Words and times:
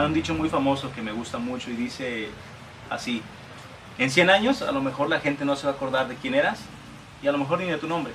hay 0.00 0.06
un 0.06 0.14
dicho 0.14 0.34
muy 0.34 0.48
famoso 0.48 0.90
que 0.94 1.02
me 1.02 1.12
gusta 1.12 1.36
mucho 1.38 1.70
y 1.70 1.74
dice 1.74 2.28
así, 2.88 3.20
en 3.98 4.10
100 4.10 4.30
años 4.30 4.62
a 4.62 4.72
lo 4.72 4.80
mejor 4.80 5.10
la 5.10 5.20
gente 5.20 5.44
no 5.44 5.56
se 5.56 5.66
va 5.66 5.74
a 5.74 5.76
acordar 5.76 6.08
de 6.08 6.14
quién 6.14 6.34
eras 6.34 6.60
y 7.22 7.26
a 7.26 7.32
lo 7.32 7.38
mejor 7.38 7.60
ni 7.60 7.66
de 7.66 7.76
tu 7.76 7.86
nombre, 7.86 8.14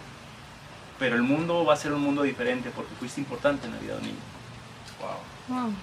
pero 0.98 1.16
el 1.16 1.22
mundo 1.22 1.64
va 1.64 1.76
a 1.76 1.78
ser 1.78 1.94
un 1.94 2.02
mundo 2.02 2.24
diferente 2.24 2.72
porque 2.76 2.92
fuiste 2.98 3.22
importante 3.22 3.68
en 3.68 3.74
la 3.74 3.80
vida 3.80 3.94
de 3.94 4.00
un 4.00 4.06
niño. 4.06 4.18
Wow. 5.48 5.58
Wow. 5.58 5.74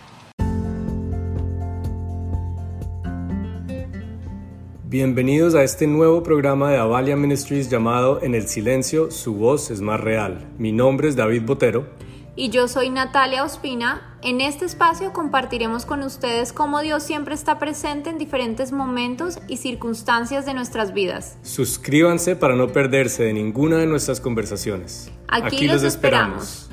Bienvenidos 4.84 5.54
a 5.54 5.62
este 5.62 5.86
nuevo 5.86 6.24
programa 6.24 6.70
de 6.70 6.78
Avalia 6.78 7.16
Ministries 7.16 7.70
llamado 7.70 8.20
En 8.22 8.34
el 8.34 8.48
silencio, 8.48 9.10
su 9.12 9.34
voz 9.34 9.70
es 9.70 9.80
más 9.80 10.00
real. 10.00 10.48
Mi 10.58 10.72
nombre 10.72 11.08
es 11.08 11.16
David 11.16 11.42
Botero. 11.46 12.01
Y 12.34 12.48
yo 12.48 12.66
soy 12.66 12.88
Natalia 12.88 13.44
Ospina. 13.44 14.16
En 14.22 14.40
este 14.40 14.64
espacio 14.64 15.12
compartiremos 15.12 15.84
con 15.84 16.02
ustedes 16.02 16.54
cómo 16.54 16.80
Dios 16.80 17.02
siempre 17.02 17.34
está 17.34 17.58
presente 17.58 18.08
en 18.08 18.16
diferentes 18.16 18.72
momentos 18.72 19.38
y 19.48 19.58
circunstancias 19.58 20.46
de 20.46 20.54
nuestras 20.54 20.94
vidas. 20.94 21.36
Suscríbanse 21.42 22.34
para 22.34 22.56
no 22.56 22.68
perderse 22.68 23.24
de 23.24 23.34
ninguna 23.34 23.76
de 23.76 23.86
nuestras 23.86 24.18
conversaciones. 24.18 25.12
Aquí, 25.28 25.66
los 25.68 25.82
esperamos. 25.82 26.70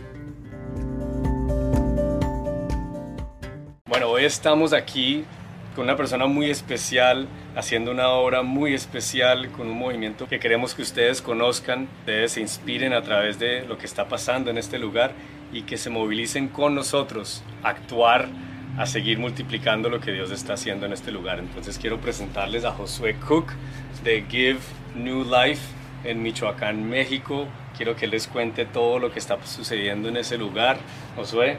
Bueno, 3.86 4.08
hoy 4.12 4.24
estamos 4.24 4.72
aquí 4.72 5.26
con 5.76 5.84
una 5.84 5.98
persona 5.98 6.26
muy 6.26 6.50
especial, 6.50 7.28
haciendo 7.56 7.92
una 7.92 8.10
obra 8.10 8.44
muy 8.44 8.74
especial, 8.74 9.52
con 9.52 9.68
un 9.68 9.78
movimiento 9.78 10.26
que 10.26 10.40
queremos 10.40 10.74
que 10.74 10.84
ustedes 10.84 11.22
conozcan, 11.22 11.90
ustedes 12.00 12.32
se 12.34 12.42
inspiren 12.42 12.94
a 12.94 13.02
través 13.02 13.40
de 13.40 13.66
lo 13.66 13.78
que 13.78 13.86
está 13.86 14.08
pasando 14.08 14.50
en 14.52 14.58
este 14.58 14.80
lugar 14.80 15.14
y 15.52 15.64
que 15.64 15.78
se 15.78 15.90
movilicen 15.90 16.48
con 16.48 16.76
nosotros 16.76 17.44
a 17.64 17.70
actuar, 17.70 18.28
a 18.78 18.86
seguir 18.86 19.20
multiplicando 19.20 19.90
lo 19.90 20.00
que 20.00 20.12
Dios 20.12 20.32
está 20.32 20.54
haciendo 20.54 20.86
en 20.86 20.94
este 20.94 21.12
lugar. 21.12 21.40
Entonces 21.40 21.78
quiero 21.78 22.00
presentarles 22.00 22.66
a 22.66 22.72
Josué 22.72 23.16
Cook 23.16 23.52
de 24.04 24.24
Give 24.30 24.60
New 24.96 25.24
Life 25.24 25.62
en 26.04 26.22
Michoacán, 26.22 26.88
México. 26.90 27.48
Quiero 27.76 27.96
que 27.96 28.08
les 28.08 28.28
cuente 28.28 28.66
todo 28.66 29.00
lo 29.00 29.12
que 29.12 29.20
está 29.20 29.38
sucediendo 29.46 30.10
en 30.10 30.18
ese 30.18 30.38
lugar. 30.38 30.78
Josué, 31.16 31.58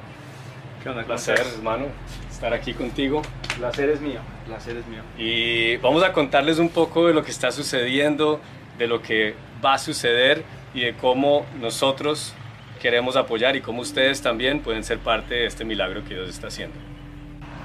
¿Qué 0.83 0.89
onda? 0.89 1.05
placer, 1.05 1.41
hermano, 1.57 1.87
estar 2.31 2.55
aquí 2.55 2.73
contigo. 2.73 3.21
Placer 3.59 3.91
es 3.91 4.01
mío, 4.01 4.21
placer 4.47 4.77
es 4.79 4.87
mío. 4.87 5.03
Y 5.19 5.77
vamos 5.79 6.03
a 6.03 6.13
contarles 6.13 6.59
un 6.59 6.71
poco 6.71 7.07
de 7.07 7.15
lo 7.15 7.23
que 7.23 7.31
está 7.31 7.53
sucediendo, 7.53 8.41
de 8.79 8.87
lo 8.87 9.03
que 9.03 9.35
va 9.63 9.75
a 9.75 9.79
suceder 9.79 10.43
y 10.73 10.81
de 10.81 10.95
cómo 10.95 11.45
nosotros 11.61 12.33
queremos 12.81 13.15
apoyar 13.17 13.55
y 13.55 13.61
cómo 13.61 13.83
ustedes 13.83 14.21
también 14.23 14.61
pueden 14.61 14.83
ser 14.83 14.99
parte 14.99 15.35
de 15.35 15.47
este 15.47 15.65
milagro 15.65 16.03
que 16.03 16.15
Dios 16.15 16.29
está 16.29 16.49
haciendo. 16.49 16.77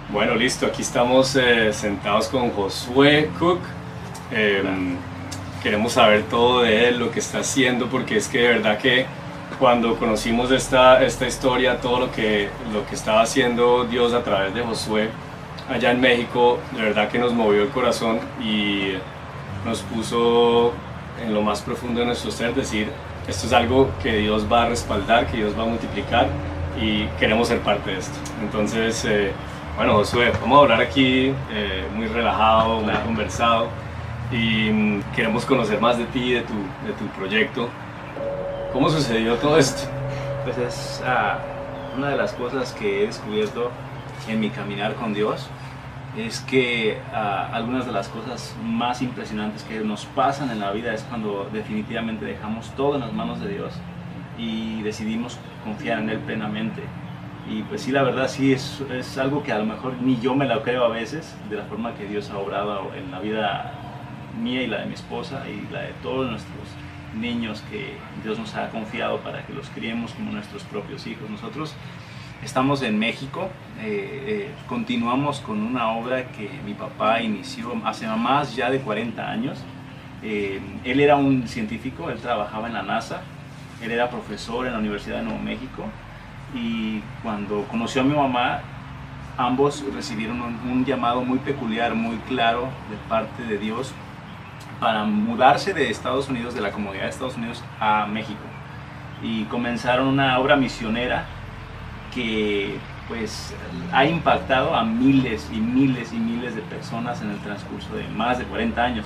Bueno, 0.09 0.35
listo, 0.35 0.67
aquí 0.67 0.81
estamos 0.83 1.35
eh, 1.35 1.73
sentados 1.73 2.27
con 2.27 2.52
Josué 2.52 3.30
Cook. 3.39 3.59
Eh, 4.31 4.63
queremos 5.63 5.94
saber 5.94 6.23
todo 6.23 6.61
de 6.61 6.89
él, 6.89 6.99
lo 6.99 7.09
que 7.09 7.19
está 7.19 7.39
haciendo, 7.39 7.88
porque 7.88 8.17
es 8.17 8.27
que 8.27 8.39
de 8.39 8.47
verdad 8.49 8.77
que 8.77 9.07
cuando 9.57 9.95
conocimos 9.97 10.52
esta, 10.52 11.03
esta 11.03 11.25
historia, 11.25 11.79
todo 11.81 12.00
lo 12.02 12.11
que, 12.11 12.50
lo 12.72 12.85
que 12.85 12.95
estaba 12.95 13.22
haciendo 13.22 13.85
Dios 13.85 14.13
a 14.13 14.23
través 14.23 14.53
de 14.53 14.61
Josué 14.61 15.09
allá 15.69 15.91
en 15.91 16.02
México, 16.02 16.59
de 16.73 16.81
verdad 16.81 17.09
que 17.09 17.17
nos 17.17 17.33
movió 17.33 17.63
el 17.63 17.69
corazón 17.69 18.19
y 18.39 18.94
nos 19.66 19.81
puso 19.81 20.73
en 21.23 21.33
lo 21.33 21.41
más 21.41 21.61
profundo 21.61 22.02
de 22.02 22.05
nuestro 22.05 22.29
ser 22.29 22.53
decir, 22.53 22.89
esto 23.27 23.47
es 23.47 23.53
algo 23.53 23.89
que 24.01 24.17
Dios 24.17 24.45
va 24.51 24.63
a 24.63 24.69
respaldar, 24.69 25.27
que 25.27 25.37
Dios 25.37 25.57
va 25.57 25.63
a 25.63 25.65
multiplicar 25.65 26.27
y 26.79 27.05
queremos 27.19 27.47
ser 27.47 27.59
parte 27.59 27.91
de 27.91 27.99
esto. 27.99 28.17
Entonces, 28.41 29.03
eh, 29.05 29.31
bueno, 29.75 29.93
Josué, 29.95 30.31
vamos 30.41 30.59
a 30.59 30.61
hablar 30.61 30.81
aquí 30.81 31.33
eh, 31.51 31.85
muy 31.95 32.07
relajado, 32.07 32.79
muy 32.81 32.93
conversado 33.05 33.67
y 34.31 34.69
mm, 34.72 35.03
queremos 35.16 35.45
conocer 35.45 35.81
más 35.81 35.97
de 35.97 36.05
ti, 36.05 36.33
de 36.33 36.41
tu, 36.41 36.53
de 36.85 36.94
tu 36.97 37.05
proyecto. 37.17 37.69
¿Cómo 38.72 38.89
sucedió 38.89 39.35
todo 39.35 39.57
esto? 39.57 39.89
Pues 40.44 40.57
es 40.57 41.03
ah, 41.05 41.39
una 41.97 42.09
de 42.09 42.17
las 42.17 42.33
cosas 42.33 42.73
que 42.73 43.03
he 43.03 43.07
descubierto 43.07 43.71
en 44.27 44.39
mi 44.39 44.50
caminar 44.50 44.95
con 44.95 45.13
Dios, 45.13 45.47
es 46.17 46.39
que 46.41 46.97
ah, 47.13 47.49
algunas 47.51 47.85
de 47.85 47.91
las 47.91 48.07
cosas 48.09 48.55
más 48.63 49.01
impresionantes 49.01 49.63
que 49.63 49.79
nos 49.81 50.05
pasan 50.05 50.49
en 50.49 50.59
la 50.59 50.71
vida 50.71 50.93
es 50.93 51.03
cuando 51.03 51.49
definitivamente 51.51 52.25
dejamos 52.25 52.69
todo 52.75 52.95
en 52.95 53.01
las 53.01 53.13
manos 53.13 53.39
de 53.41 53.49
Dios 53.49 53.73
y 54.37 54.81
decidimos 54.81 55.37
confiar 55.63 55.99
en 55.99 56.09
Él 56.09 56.19
plenamente. 56.19 56.81
Y 57.49 57.61
pues 57.63 57.81
sí, 57.81 57.91
la 57.91 58.03
verdad 58.03 58.27
sí, 58.27 58.53
es, 58.53 58.81
es 58.91 59.17
algo 59.17 59.43
que 59.43 59.51
a 59.51 59.59
lo 59.59 59.65
mejor 59.65 59.93
ni 60.01 60.19
yo 60.19 60.33
me 60.35 60.45
lo 60.45 60.63
creo 60.63 60.85
a 60.85 60.89
veces, 60.89 61.35
de 61.49 61.57
la 61.57 61.63
forma 61.65 61.93
que 61.93 62.05
Dios 62.05 62.29
ha 62.31 62.37
obrado 62.37 62.91
en 62.95 63.11
la 63.11 63.19
vida 63.19 63.73
mía 64.41 64.63
y 64.63 64.67
la 64.67 64.79
de 64.79 64.87
mi 64.87 64.93
esposa 64.93 65.43
y 65.47 65.71
la 65.71 65.81
de 65.81 65.93
todos 66.01 66.29
nuestros 66.29 66.67
niños 67.15 67.63
que 67.69 67.97
Dios 68.23 68.39
nos 68.39 68.55
ha 68.55 68.69
confiado 68.69 69.19
para 69.19 69.45
que 69.45 69.53
los 69.53 69.69
criemos 69.69 70.11
como 70.13 70.31
nuestros 70.31 70.63
propios 70.63 71.05
hijos. 71.07 71.29
Nosotros 71.29 71.73
estamos 72.45 72.83
en 72.83 72.97
México, 73.00 73.50
eh, 73.81 74.23
eh, 74.28 74.51
continuamos 74.69 75.39
con 75.39 75.61
una 75.61 75.89
obra 75.89 76.28
que 76.28 76.47
mi 76.63 76.75
papá 76.75 77.19
inició 77.19 77.73
hace 77.83 78.07
más 78.07 78.56
ya 78.56 78.69
de 78.69 78.79
40 78.79 79.29
años. 79.29 79.57
Eh, 80.22 80.61
él 80.83 81.00
era 81.00 81.16
un 81.16 81.47
científico, 81.47 82.09
él 82.11 82.19
trabajaba 82.19 82.67
en 82.67 82.73
la 82.73 82.83
NASA, 82.83 83.22
él 83.81 83.91
era 83.91 84.11
profesor 84.11 84.67
en 84.67 84.73
la 84.73 84.79
Universidad 84.79 85.17
de 85.17 85.23
Nuevo 85.23 85.39
México 85.39 85.85
y 86.53 87.01
cuando 87.23 87.63
conoció 87.63 88.01
a 88.01 88.06
mi 88.06 88.16
mamá, 88.16 88.62
ambos 89.38 89.83
recibieron 89.94 90.39
un, 90.39 90.72
un 90.72 90.85
llamado 90.85 91.22
muy 91.23 91.39
peculiar, 91.39 91.95
muy 91.95 92.17
claro 92.27 92.69
de 92.91 92.97
parte 93.09 93.44
de 93.44 93.57
Dios 93.57 93.91
para 94.79 95.03
mudarse 95.03 95.73
de 95.73 95.89
Estados 95.89 96.29
Unidos, 96.29 96.53
de 96.53 96.62
la 96.62 96.72
comunidad 96.72 97.06
de 97.06 97.09
Estados 97.09 97.38
Unidos 97.38 97.63
a 97.79 98.06
México. 98.06 98.44
Y 99.23 99.45
comenzaron 99.45 100.07
una 100.07 100.38
obra 100.38 100.56
misionera 100.56 101.25
que 102.15 102.77
pues 103.07 103.53
ha 103.91 104.05
impactado 104.05 104.73
a 104.73 104.83
miles 104.83 105.47
y 105.53 105.57
miles 105.57 106.11
y 106.13 106.17
miles 106.17 106.55
de 106.55 106.61
personas 106.61 107.21
en 107.21 107.29
el 107.29 107.37
transcurso 107.39 107.93
de 107.93 108.07
más 108.07 108.39
de 108.39 108.45
40 108.45 108.83
años. 108.83 109.05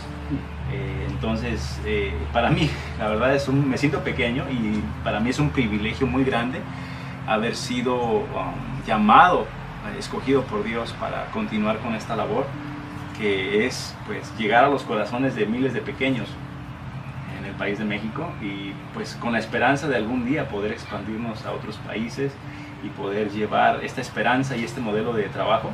Eh, 0.72 1.08
entonces, 1.10 1.82
eh, 1.86 2.14
para 2.32 2.50
mí, 2.50 2.70
la 3.00 3.10
verdad 3.10 3.36
es 3.36 3.48
un, 3.48 3.68
me 3.68 3.78
siento 3.78 4.02
pequeño 4.04 4.46
y 4.50 4.82
para 5.04 5.20
mí 5.20 5.32
es 5.32 5.40
un 5.40 5.50
privilegio 5.50 6.08
muy 6.08 6.24
grande 6.24 6.62
haber 7.28 7.56
sido 7.56 7.96
um, 7.96 8.26
llamado, 8.88 9.46
escogido 9.98 10.44
por 10.44 10.64
Dios 10.64 10.94
para 10.94 11.26
continuar 11.32 11.80
con 11.80 11.96
esta 11.96 12.16
labor, 12.16 12.46
que 13.18 13.66
es 13.66 13.96
pues 14.06 14.32
llegar 14.38 14.64
a 14.64 14.70
los 14.70 14.84
corazones 14.84 15.36
de 15.36 15.46
miles 15.46 15.74
de 15.74 15.82
pequeños 15.82 16.28
en 17.38 17.46
el 17.46 17.54
país 17.54 17.80
de 17.80 17.86
México 17.86 18.30
y 18.42 18.74
pues 18.94 19.16
con 19.16 19.34
la 19.34 19.40
esperanza 19.40 19.88
de 19.88 19.98
algún 19.98 20.26
día 20.26 20.48
poder 20.48 20.72
expandirnos 20.72 21.46
a 21.46 21.52
otros 21.52 21.78
países 21.78 22.32
y 22.84 22.90
poder 22.90 23.30
llevar 23.32 23.84
esta 23.84 24.02
esperanza 24.02 24.56
y 24.56 24.64
este 24.64 24.82
modelo 24.82 25.14
de 25.14 25.24
trabajo 25.30 25.70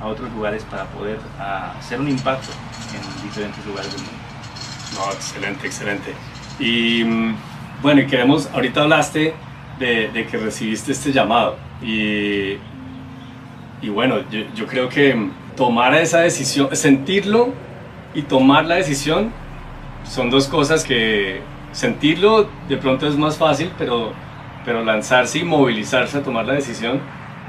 a 0.00 0.06
otros 0.06 0.32
lugares 0.32 0.64
para 0.64 0.84
poder 0.86 1.18
uh, 1.38 1.78
hacer 1.78 2.00
un 2.00 2.08
impacto 2.08 2.48
en 2.94 3.22
diferentes 3.22 3.64
lugares 3.66 3.92
del 3.92 4.00
mundo. 4.02 4.18
No, 4.94 5.12
excelente, 5.12 5.66
excelente. 5.66 6.14
Y 6.58 7.04
mm, 7.04 7.34
bueno, 7.82 8.02
queremos, 8.08 8.48
ahorita 8.52 8.82
hablaste 8.82 9.34
de, 9.78 10.08
de, 10.08 10.26
que 10.26 10.36
recibiste 10.36 10.92
este 10.92 11.12
llamado 11.12 11.56
y, 11.82 12.56
y 13.82 13.88
bueno, 13.88 14.20
yo, 14.30 14.40
yo 14.54 14.66
creo 14.66 14.88
que 14.88 15.30
tomar 15.56 15.94
esa 15.94 16.20
decisión, 16.20 16.74
sentirlo 16.74 17.52
y 18.14 18.22
tomar 18.22 18.64
la 18.64 18.76
decisión 18.76 19.32
son 20.04 20.30
dos 20.30 20.48
cosas 20.48 20.84
que 20.84 21.40
sentirlo 21.72 22.48
de 22.68 22.76
pronto 22.76 23.06
es 23.06 23.16
más 23.16 23.36
fácil, 23.36 23.70
pero 23.78 24.12
pero 24.64 24.84
lanzarse 24.84 25.38
y 25.38 25.44
movilizarse 25.44 26.18
a 26.18 26.22
tomar 26.22 26.46
la 26.46 26.54
decisión 26.54 27.00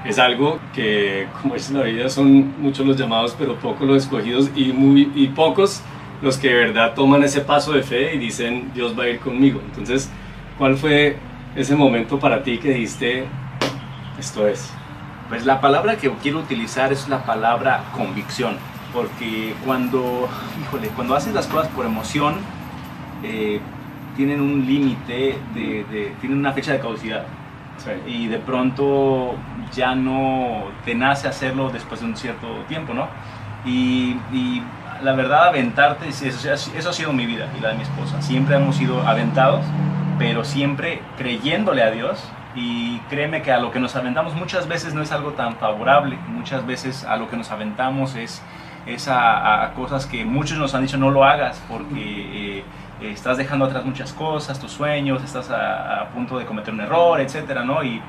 es 0.05 0.17
algo 0.17 0.59
que, 0.73 1.27
como 1.41 1.55
es 1.55 1.69
la 1.71 1.83
vida, 1.83 2.09
son 2.09 2.59
muchos 2.61 2.85
los 2.85 2.97
llamados, 2.97 3.35
pero 3.37 3.55
pocos 3.55 3.87
los 3.87 4.03
escogidos 4.03 4.49
y, 4.55 4.73
muy, 4.73 5.11
y 5.15 5.27
pocos 5.27 5.81
los 6.21 6.37
que 6.37 6.49
de 6.49 6.55
verdad 6.55 6.93
toman 6.93 7.23
ese 7.23 7.41
paso 7.41 7.71
de 7.73 7.83
fe 7.83 8.15
y 8.15 8.17
dicen, 8.17 8.71
Dios 8.73 8.97
va 8.97 9.03
a 9.03 9.09
ir 9.09 9.19
conmigo. 9.19 9.61
Entonces, 9.63 10.09
¿cuál 10.57 10.75
fue 10.75 11.17
ese 11.55 11.75
momento 11.75 12.19
para 12.19 12.43
ti 12.43 12.57
que 12.57 12.69
dijiste, 12.69 13.25
esto 14.19 14.47
es? 14.47 14.71
Pues 15.29 15.45
la 15.45 15.61
palabra 15.61 15.97
que 15.97 16.09
quiero 16.21 16.39
utilizar 16.39 16.91
es 16.91 17.07
la 17.07 17.23
palabra 17.23 17.83
convicción, 17.95 18.57
porque 18.93 19.53
cuando, 19.65 20.27
híjole, 20.61 20.89
cuando 20.89 21.15
haces 21.15 21.33
las 21.33 21.47
cosas 21.47 21.69
por 21.69 21.85
emoción, 21.85 22.35
eh, 23.23 23.59
tienen 24.15 24.41
un 24.41 24.65
límite, 24.65 25.37
de, 25.53 25.85
de, 25.89 26.15
tienen 26.19 26.39
una 26.39 26.53
fecha 26.53 26.73
de 26.73 26.79
caducidad. 26.79 27.23
Sí. 27.77 27.91
Y 28.05 28.27
de 28.27 28.37
pronto 28.37 29.35
ya 29.73 29.95
no 29.95 30.65
te 30.85 30.93
nace 30.93 31.27
hacerlo 31.27 31.69
después 31.71 32.01
de 32.01 32.07
un 32.07 32.15
cierto 32.15 32.47
tiempo, 32.67 32.93
¿no? 32.93 33.07
Y, 33.65 34.17
y 34.31 34.61
la 35.03 35.13
verdad, 35.13 35.47
aventarte, 35.47 36.07
eso, 36.09 36.51
eso, 36.51 36.89
ha 36.89 36.93
sido 36.93 37.13
mi 37.13 37.25
vida 37.25 37.47
y 37.57 37.61
la 37.61 37.69
de 37.69 37.75
mi 37.75 37.83
esposa. 37.83 38.21
Siempre 38.21 38.55
hemos 38.55 38.75
sido 38.75 39.01
aventados, 39.07 39.65
pero 40.17 40.43
siempre 40.43 41.01
creyéndole 41.17 41.81
a 41.81 41.89
Dios 41.91 42.23
Y 42.53 42.99
créeme 43.09 43.41
que 43.41 43.51
a 43.51 43.59
lo 43.59 43.71
que 43.71 43.79
nos 43.79 43.95
aventamos 43.95 44.35
muchas 44.35 44.67
veces 44.67 44.93
no 44.93 45.01
es 45.01 45.11
algo 45.13 45.31
tan 45.31 45.55
favorable, 45.55 46.17
muchas 46.27 46.65
veces 46.65 47.05
a 47.05 47.15
lo 47.15 47.29
que 47.29 47.37
nos 47.37 47.49
aventamos 47.49 48.15
es, 48.15 48.41
es 48.85 49.07
a, 49.07 49.71
cosas 49.75 50.05
que 50.05 50.25
muchos 50.25 50.57
nos 50.57 50.75
han 50.75 50.81
dicho 50.81 50.97
no 50.97 51.11
lo 51.11 51.23
hagas 51.23 51.61
porque 51.69 52.59
eh, 52.59 52.63
estás 53.09 53.37
dejando 53.37 53.65
atrás 53.65 53.85
muchas 53.85 54.13
cosas, 54.13 54.59
tus 54.59 54.71
sueños, 54.71 55.23
estás 55.23 55.49
a, 55.49 56.09
punto 56.13 56.37
de 56.37 56.45
cometer 56.45 56.73
un 56.73 56.81
error, 56.81 57.19
etcétera, 57.19 57.63
¿no? 57.63 57.83
Y 57.83 58.01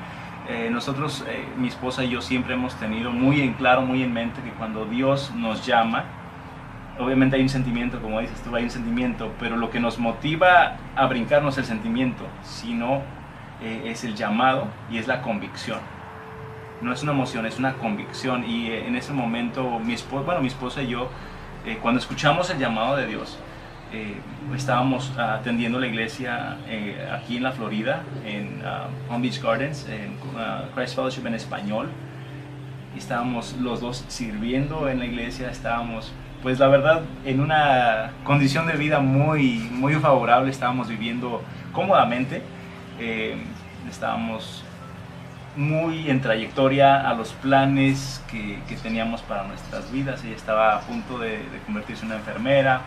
eh, 0.47 0.69
nosotros, 0.71 1.23
eh, 1.27 1.45
mi 1.57 1.67
esposa 1.67 2.03
y 2.03 2.09
yo 2.09 2.21
siempre 2.21 2.53
hemos 2.53 2.75
tenido 2.75 3.11
muy 3.11 3.41
en 3.41 3.53
claro, 3.53 3.81
muy 3.81 4.03
en 4.03 4.13
mente 4.13 4.41
que 4.41 4.51
cuando 4.51 4.85
Dios 4.85 5.31
nos 5.35 5.65
llama, 5.65 6.03
obviamente 6.99 7.37
hay 7.37 7.41
un 7.41 7.49
sentimiento, 7.49 8.01
como 8.01 8.19
dices 8.19 8.41
tú, 8.43 8.55
hay 8.55 8.65
un 8.65 8.69
sentimiento, 8.69 9.31
pero 9.39 9.57
lo 9.57 9.71
que 9.71 9.79
nos 9.79 9.97
motiva 9.97 10.77
a 10.95 11.05
brincar 11.07 11.41
no 11.41 11.49
es 11.49 11.57
el 11.57 11.65
sentimiento, 11.65 12.25
sino 12.43 13.01
eh, 13.61 13.83
es 13.85 14.03
el 14.03 14.15
llamado 14.15 14.67
y 14.91 14.97
es 14.97 15.07
la 15.07 15.21
convicción. 15.21 15.79
No 16.81 16.91
es 16.91 17.01
una 17.01 17.13
emoción, 17.13 17.45
es 17.45 17.57
una 17.57 17.75
convicción. 17.75 18.43
Y 18.43 18.67
eh, 18.67 18.85
en 18.85 18.95
ese 18.95 19.13
momento, 19.13 19.79
mi 19.79 19.93
esposa, 19.93 20.25
bueno, 20.25 20.41
mi 20.41 20.47
esposa 20.47 20.81
y 20.81 20.89
yo, 20.89 21.09
cuando 21.81 22.01
escuchamos 22.01 22.49
el 22.49 22.59
llamado 22.59 22.97
de 22.97 23.07
Dios, 23.07 23.39
estábamos 24.55 25.11
atendiendo 25.17 25.79
la 25.79 25.87
iglesia 25.87 26.57
aquí 27.13 27.37
en 27.37 27.43
la 27.43 27.51
Florida, 27.51 28.03
en 28.25 28.61
uh, 28.61 29.09
Palm 29.09 29.21
Beach 29.21 29.41
Gardens, 29.41 29.87
en 29.87 30.13
uh, 30.35 30.73
Christ 30.75 30.95
Fellowship 30.95 31.25
en 31.25 31.35
español. 31.35 31.89
estábamos 32.97 33.55
los 33.59 33.81
dos 33.81 34.05
sirviendo 34.07 34.89
en 34.89 34.99
la 34.99 35.05
iglesia, 35.05 35.49
estábamos 35.49 36.13
pues 36.43 36.59
la 36.59 36.67
verdad 36.67 37.01
en 37.23 37.39
una 37.39 38.11
condición 38.25 38.67
de 38.67 38.73
vida 38.73 38.99
muy, 38.99 39.69
muy 39.71 39.93
favorable, 39.95 40.51
estábamos 40.51 40.89
viviendo 40.89 41.41
cómodamente, 41.71 42.41
eh, 42.99 43.37
estábamos 43.89 44.63
muy 45.55 46.09
en 46.09 46.19
trayectoria 46.19 47.09
a 47.09 47.13
los 47.13 47.31
planes 47.31 48.21
que, 48.29 48.59
teníamos 48.81 49.21
para 49.21 49.43
nuestras 49.43 49.89
vidas, 49.91 50.21
ella 50.25 50.35
estaba 50.35 50.75
a 50.75 50.81
punto 50.81 51.17
de, 51.17 51.39
convertirse 51.65 52.03
en 52.03 52.11
una 52.11 52.19
enfermera, 52.19 52.81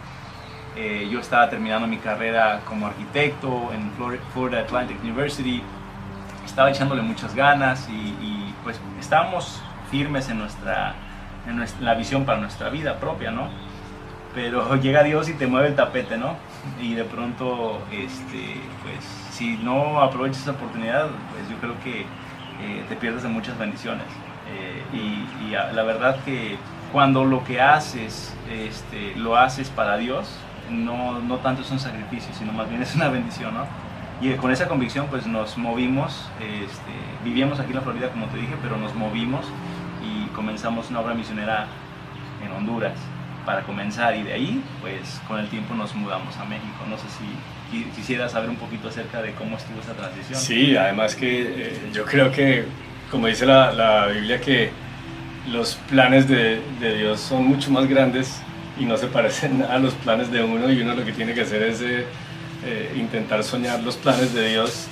eh, 0.76 1.08
yo 1.10 1.20
estaba 1.20 1.48
terminando 1.48 1.86
mi 1.86 1.98
carrera 1.98 2.60
como 2.64 2.86
arquitecto 2.86 3.70
en 3.72 3.90
Florida 4.32 4.60
Atlantic 4.60 5.02
University, 5.02 5.62
estaba 6.44 6.70
echándole 6.70 7.02
muchas 7.02 7.34
ganas 7.34 7.88
y, 7.88 7.92
y 7.92 8.54
pues 8.62 8.80
estábamos 9.00 9.60
firmes 9.90 10.28
en 10.28 10.38
nuestra 10.38 10.94
en 11.46 11.64
la 11.84 11.94
visión 11.94 12.24
para 12.24 12.38
nuestra 12.38 12.68
vida 12.70 12.98
propia, 12.98 13.30
¿no? 13.30 13.48
Pero 14.34 14.76
llega 14.82 15.02
Dios 15.02 15.28
y 15.28 15.34
te 15.34 15.46
mueve 15.46 15.68
el 15.68 15.76
tapete, 15.76 16.18
¿no? 16.18 16.36
Y 16.80 16.94
de 16.94 17.04
pronto, 17.04 17.80
este, 17.92 18.60
pues, 18.82 19.04
si 19.30 19.56
no 19.58 20.00
aprovechas 20.02 20.42
esa 20.42 20.52
oportunidad, 20.52 21.08
pues 21.32 21.48
yo 21.48 21.56
creo 21.58 21.78
que 21.82 22.00
eh, 22.00 22.84
te 22.88 22.96
pierdes 22.96 23.22
de 23.22 23.28
muchas 23.28 23.58
bendiciones. 23.58 24.06
Eh, 24.48 24.82
y, 24.92 25.26
la 25.50 25.82
verdad 25.84 26.18
que 26.24 26.56
cuando 26.92 27.24
lo 27.24 27.44
que 27.44 27.60
haces, 27.60 28.34
este, 28.50 29.14
lo 29.16 29.36
haces 29.36 29.70
para 29.70 29.96
Dios, 29.96 30.28
no, 30.70 31.20
no 31.20 31.36
tanto 31.38 31.62
es 31.62 31.70
un 31.70 31.78
sacrificio, 31.78 32.34
sino 32.38 32.52
más 32.52 32.68
bien 32.68 32.82
es 32.82 32.94
una 32.94 33.08
bendición, 33.08 33.54
¿no? 33.54 33.66
Y 34.20 34.32
con 34.34 34.50
esa 34.50 34.66
convicción, 34.66 35.06
pues 35.10 35.26
nos 35.26 35.58
movimos, 35.58 36.30
este, 36.40 36.92
vivíamos 37.24 37.60
aquí 37.60 37.70
en 37.70 37.76
la 37.76 37.82
Florida, 37.82 38.08
como 38.10 38.26
te 38.26 38.38
dije, 38.38 38.54
pero 38.62 38.76
nos 38.78 38.94
movimos 38.94 39.44
comenzamos 40.36 40.90
una 40.90 41.00
obra 41.00 41.14
misionera 41.14 41.66
en 42.44 42.52
Honduras 42.52 42.92
para 43.46 43.62
comenzar 43.62 44.14
y 44.14 44.22
de 44.22 44.34
ahí 44.34 44.62
pues 44.80 45.20
con 45.26 45.40
el 45.40 45.48
tiempo 45.48 45.74
nos 45.74 45.94
mudamos 45.94 46.36
a 46.36 46.44
México. 46.44 46.84
No 46.88 46.96
sé 46.98 47.04
si 47.08 47.84
quisiera 47.96 48.28
saber 48.28 48.50
un 48.50 48.56
poquito 48.56 48.88
acerca 48.88 49.22
de 49.22 49.32
cómo 49.32 49.56
estuvo 49.56 49.80
esa 49.80 49.94
transición. 49.94 50.38
Sí, 50.38 50.76
además 50.76 51.16
que 51.16 51.42
eh, 51.42 51.90
yo 51.92 52.04
creo 52.04 52.30
que 52.30 52.66
como 53.10 53.28
dice 53.28 53.46
la, 53.46 53.72
la, 53.72 54.06
Biblia 54.08 54.40
que 54.40 54.70
los 55.48 55.76
planes 55.88 56.28
de, 56.28 56.60
de, 56.80 56.98
Dios 56.98 57.20
son 57.20 57.46
mucho 57.46 57.70
más 57.70 57.86
grandes 57.86 58.40
y 58.78 58.84
no 58.84 58.96
se 58.96 59.06
parecen 59.06 59.62
a 59.70 59.78
los 59.78 59.94
planes 59.94 60.30
de 60.30 60.42
uno 60.42 60.70
y 60.70 60.80
uno 60.80 60.94
lo 60.94 61.04
que 61.04 61.12
tiene 61.12 61.34
que 61.34 61.42
hacer 61.42 61.62
es 61.62 61.80
eh, 61.80 62.06
eh, 62.64 62.94
intentar 62.96 63.42
soñar 63.44 63.80
los 63.82 63.96
planes 63.96 64.34
de 64.34 64.48
Dios 64.50 64.86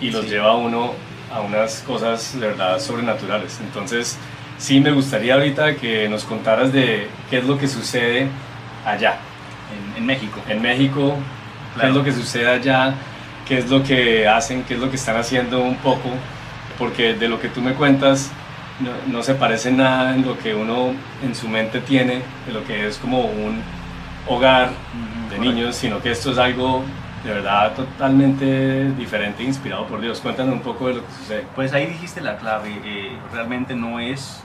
y 0.00 0.10
los 0.10 0.28
lleva 0.28 0.50
a 0.50 0.56
uno 0.56 0.94
a 1.32 1.40
unas 1.40 1.82
cosas 1.86 2.38
de 2.38 2.46
verdad 2.46 2.80
sobrenaturales. 2.80 3.58
Entonces, 3.60 4.16
sí 4.58 4.80
me 4.80 4.90
gustaría 4.92 5.34
ahorita 5.34 5.76
que 5.76 6.08
nos 6.08 6.24
contaras 6.24 6.72
de 6.72 7.08
qué 7.28 7.38
es 7.38 7.44
lo 7.44 7.58
que 7.58 7.68
sucede 7.68 8.28
allá. 8.84 9.18
En, 9.96 10.06
México. 10.06 10.40
En 10.48 10.62
México, 10.62 11.16
qué 11.78 11.88
es 11.88 11.92
lo 11.92 12.02
que 12.02 12.12
sucede 12.12 12.48
allá, 12.48 12.94
qué 13.46 13.58
es 13.58 13.68
lo 13.68 13.82
que 13.82 14.26
hacen, 14.26 14.62
qué 14.62 14.74
es 14.74 14.80
lo 14.80 14.88
que 14.88 14.96
están 14.96 15.16
haciendo 15.16 15.60
un 15.60 15.76
poco, 15.76 16.08
porque 16.78 17.14
de 17.14 17.28
lo 17.28 17.38
que 17.38 17.48
tú 17.48 17.60
me 17.60 17.74
cuentas 17.74 18.30
no, 19.06 19.22
se 19.22 19.34
parece 19.34 19.72
nada 19.72 20.14
en 20.14 20.24
lo 20.24 20.38
que 20.38 20.54
uno 20.54 20.92
en 21.22 21.34
su 21.34 21.48
mente 21.48 21.80
tiene, 21.80 22.22
de 22.46 22.52
lo 22.52 22.64
que 22.64 22.86
es 22.86 22.98
como 22.98 23.22
un 23.22 23.60
hogar 24.28 24.70
de 25.30 25.38
niños, 25.38 25.76
sino 25.76 26.00
que 26.00 26.10
esto 26.10 26.32
es 26.32 26.38
algo 26.38 26.84
de 27.24 27.32
verdad 27.32 27.74
totalmente 27.74 28.90
diferente, 28.92 29.42
inspirado 29.42 29.86
por 29.86 30.00
Dios. 30.00 30.20
Cuéntanos 30.20 30.54
un 30.54 30.60
poco 30.60 30.88
de 30.88 30.94
lo 30.94 31.06
que 31.06 31.12
sucede. 31.12 31.44
Pues 31.54 31.72
ahí 31.72 31.86
dijiste 31.86 32.20
la 32.20 32.36
clave, 32.36 32.80
eh, 32.84 33.18
realmente 33.32 33.74
no 33.74 33.98
es 33.98 34.42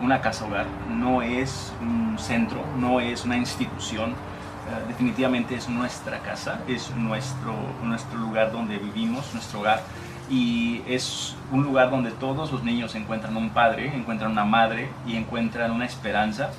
una 0.00 0.20
casa 0.20 0.46
hogar, 0.46 0.66
no 0.90 1.22
es 1.22 1.72
un 1.80 2.18
centro, 2.18 2.64
no 2.76 3.00
es 3.00 3.24
una 3.24 3.36
institución, 3.36 4.10
eh, 4.10 4.84
definitivamente 4.88 5.54
es 5.54 5.68
nuestra 5.68 6.18
casa, 6.20 6.60
es 6.68 6.90
nuestro, 6.96 7.54
nuestro 7.82 8.18
lugar 8.18 8.52
donde 8.52 8.78
vivimos, 8.78 9.32
nuestro 9.34 9.60
hogar, 9.60 9.82
y 10.30 10.82
es 10.86 11.34
un 11.50 11.64
lugar 11.64 11.90
donde 11.90 12.10
todos 12.10 12.52
los 12.52 12.62
niños 12.62 12.94
encuentran 12.94 13.36
un 13.36 13.50
padre, 13.50 13.94
encuentran 13.94 14.30
una 14.30 14.44
madre 14.44 14.88
y 15.06 15.16
encuentran 15.16 15.70
una 15.70 15.86
esperanza 15.86 16.50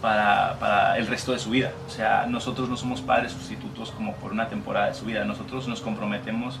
para, 0.00 0.96
el 0.96 1.06
resto 1.06 1.32
de 1.32 1.38
su 1.38 1.50
vida. 1.50 1.72
O 1.86 1.90
sea, 1.90 2.26
nosotros 2.26 2.68
no 2.68 2.76
somos 2.76 3.02
padres 3.02 3.32
sustitutos 3.32 3.90
como 3.90 4.14
por 4.14 4.32
una 4.32 4.48
temporada 4.48 4.86
de 4.86 4.94
su 4.94 5.04
vida, 5.04 5.24
nosotros 5.24 5.68
nos 5.68 5.80
comprometemos 5.80 6.58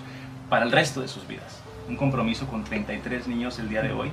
para 0.48 0.64
el 0.64 0.72
resto 0.72 1.00
de 1.00 1.08
sus 1.08 1.26
vidas. 1.26 1.62
Un 1.88 1.96
compromiso 1.96 2.46
con 2.46 2.64
33 2.64 3.26
niños 3.26 3.58
el 3.58 3.68
día 3.68 3.82
de 3.82 3.92
hoy 3.92 4.10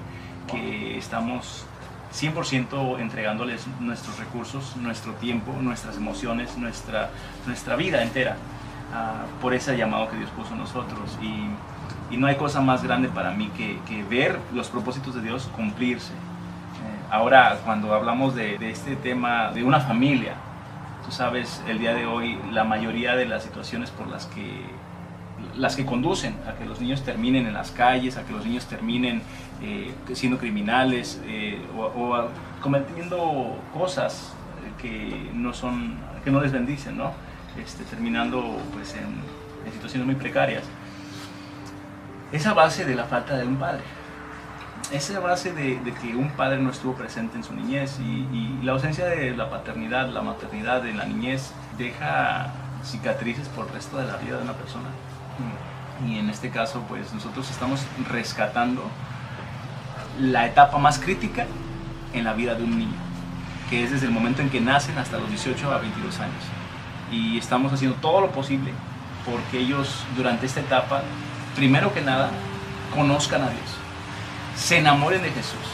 que 0.50 0.98
estamos 0.98 1.66
100% 2.14 3.00
entregándoles 3.00 3.68
nuestros 3.82 4.18
recursos, 4.18 4.78
nuestro 4.78 5.14
tiempo, 5.14 5.54
nuestras 5.62 5.98
emociones, 5.98 6.58
nuestra, 6.58 7.10
nuestra 7.46 7.76
vida 7.76 8.02
entera 8.02 8.38
uh, 8.94 9.42
por 9.42 9.54
ese 9.54 9.76
llamado 9.76 10.10
que 10.10 10.16
Dios 10.16 10.30
puso 10.30 10.54
en 10.54 10.60
nosotros. 10.60 11.18
Y, 11.22 11.50
y, 12.12 12.18
no 12.18 12.28
hay 12.28 12.36
cosa 12.36 12.62
más 12.62 12.84
grande 12.84 13.10
para 13.10 13.32
mí 13.32 13.50
que, 13.56 13.80
que 13.88 14.04
ver 14.04 14.40
los 14.54 14.68
propósitos 14.70 15.16
de 15.16 15.22
Dios 15.22 15.50
cumplirse. 15.56 16.14
Eh, 16.14 17.12
ahora, 17.12 17.60
cuando 17.66 17.94
hablamos 17.94 18.36
de, 18.36 18.58
de 18.58 18.70
este 18.70 18.96
tema 18.96 19.52
de 19.52 19.64
una 19.64 19.80
familia, 19.80 20.36
tú 21.06 21.12
sabes, 21.12 21.64
el 21.68 21.80
día 21.80 21.94
de 21.94 22.06
hoy 22.06 22.38
la 22.52 22.64
mayoría 22.64 23.16
de 23.16 23.26
las 23.26 23.44
situaciones 23.44 23.92
por 23.92 24.08
las 24.08 24.26
que 24.28 24.66
las 25.56 25.76
que 25.76 25.86
conducen 25.86 26.36
a 26.48 26.54
que 26.54 26.66
los 26.66 26.80
niños 26.80 27.04
terminen 27.04 27.48
en 27.48 27.54
las 27.54 27.72
calles, 27.72 28.18
a 28.18 28.24
que 28.24 28.34
los 28.34 28.46
niños 28.46 28.66
terminen 28.66 29.22
eh, 29.62 29.94
siendo 30.14 30.38
criminales 30.38 31.22
eh, 31.26 31.60
o, 31.78 32.28
cometiendo 32.62 33.56
cosas 33.74 34.34
que 34.82 35.32
no 35.34 35.54
son 35.54 35.96
que 36.24 36.32
no 36.32 36.42
les 36.42 36.52
bendicen, 36.52 36.98
¿no? 36.98 37.12
Este, 37.58 37.84
terminando 37.86 38.58
pues 38.74 38.96
en, 38.96 39.38
situaciones 39.72 40.06
muy 40.06 40.16
precarias. 40.16 40.64
Esa 42.32 42.54
base 42.54 42.86
de 42.86 42.96
la 42.96 43.06
falta 43.06 43.38
de 43.38 43.46
un 43.46 43.58
padre, 43.58 43.84
esa 44.92 45.20
base 45.20 45.54
de, 45.54 45.80
que 46.02 46.16
un 46.16 46.30
padre 46.32 46.60
no 46.60 46.72
estuvo 46.72 46.94
presente 46.94 47.38
en 47.38 47.44
su 47.44 47.54
niñez 47.54 48.00
y, 48.00 48.28
y 48.36 48.60
la 48.64 48.74
ausencia 48.74 49.06
de 49.06 49.36
la 49.36 49.50
paternidad, 49.50 50.10
la 50.10 50.22
maternidad 50.22 50.86
en 50.86 50.98
la 50.98 51.06
niñez 51.06 51.52
deja 51.78 52.52
cicatrices 52.84 53.48
por 53.50 53.68
el 53.68 53.74
resto 53.74 53.98
de 53.98 54.08
la 54.08 54.18
vida 54.18 54.38
de 54.38 54.44
una 54.44 54.54
persona. 54.54 54.90
Y 56.06 56.20
en 56.20 56.30
este 56.30 56.50
caso, 56.50 56.84
pues 56.88 57.14
nosotros 57.14 57.50
estamos 57.50 57.82
rescatando 58.10 58.84
la 60.20 60.46
etapa 60.46 60.78
más 60.78 61.00
crítica 61.00 61.46
en 62.14 62.24
la 62.24 62.34
vida 62.34 62.56
de 62.56 62.64
un 62.64 62.78
niño, 62.78 62.98
que 63.70 63.84
es 63.84 63.92
desde 63.92 64.06
el 64.06 64.12
momento 64.12 64.42
en 64.42 64.50
que 64.50 64.62
nacen 64.62 64.98
hasta 64.98 65.18
los 65.18 65.30
18 65.30 65.72
a 65.72 65.80
22 65.80 66.20
años. 66.20 66.44
Y 67.12 67.38
estamos 67.38 67.74
haciendo 67.74 67.98
todo 67.98 68.22
lo 68.22 68.32
posible 68.32 68.72
porque 69.26 69.60
ellos 69.60 70.04
durante 70.16 70.46
esta 70.46 70.62
etapa, 70.62 71.02
primero 71.58 71.92
que 71.92 72.02
nada, 72.02 72.30
conozcan 72.96 73.42
a 73.42 73.50
Dios, 73.50 73.70
se 74.56 74.78
enamoren 74.78 75.24
de 75.24 75.32
Jesús 75.32 75.68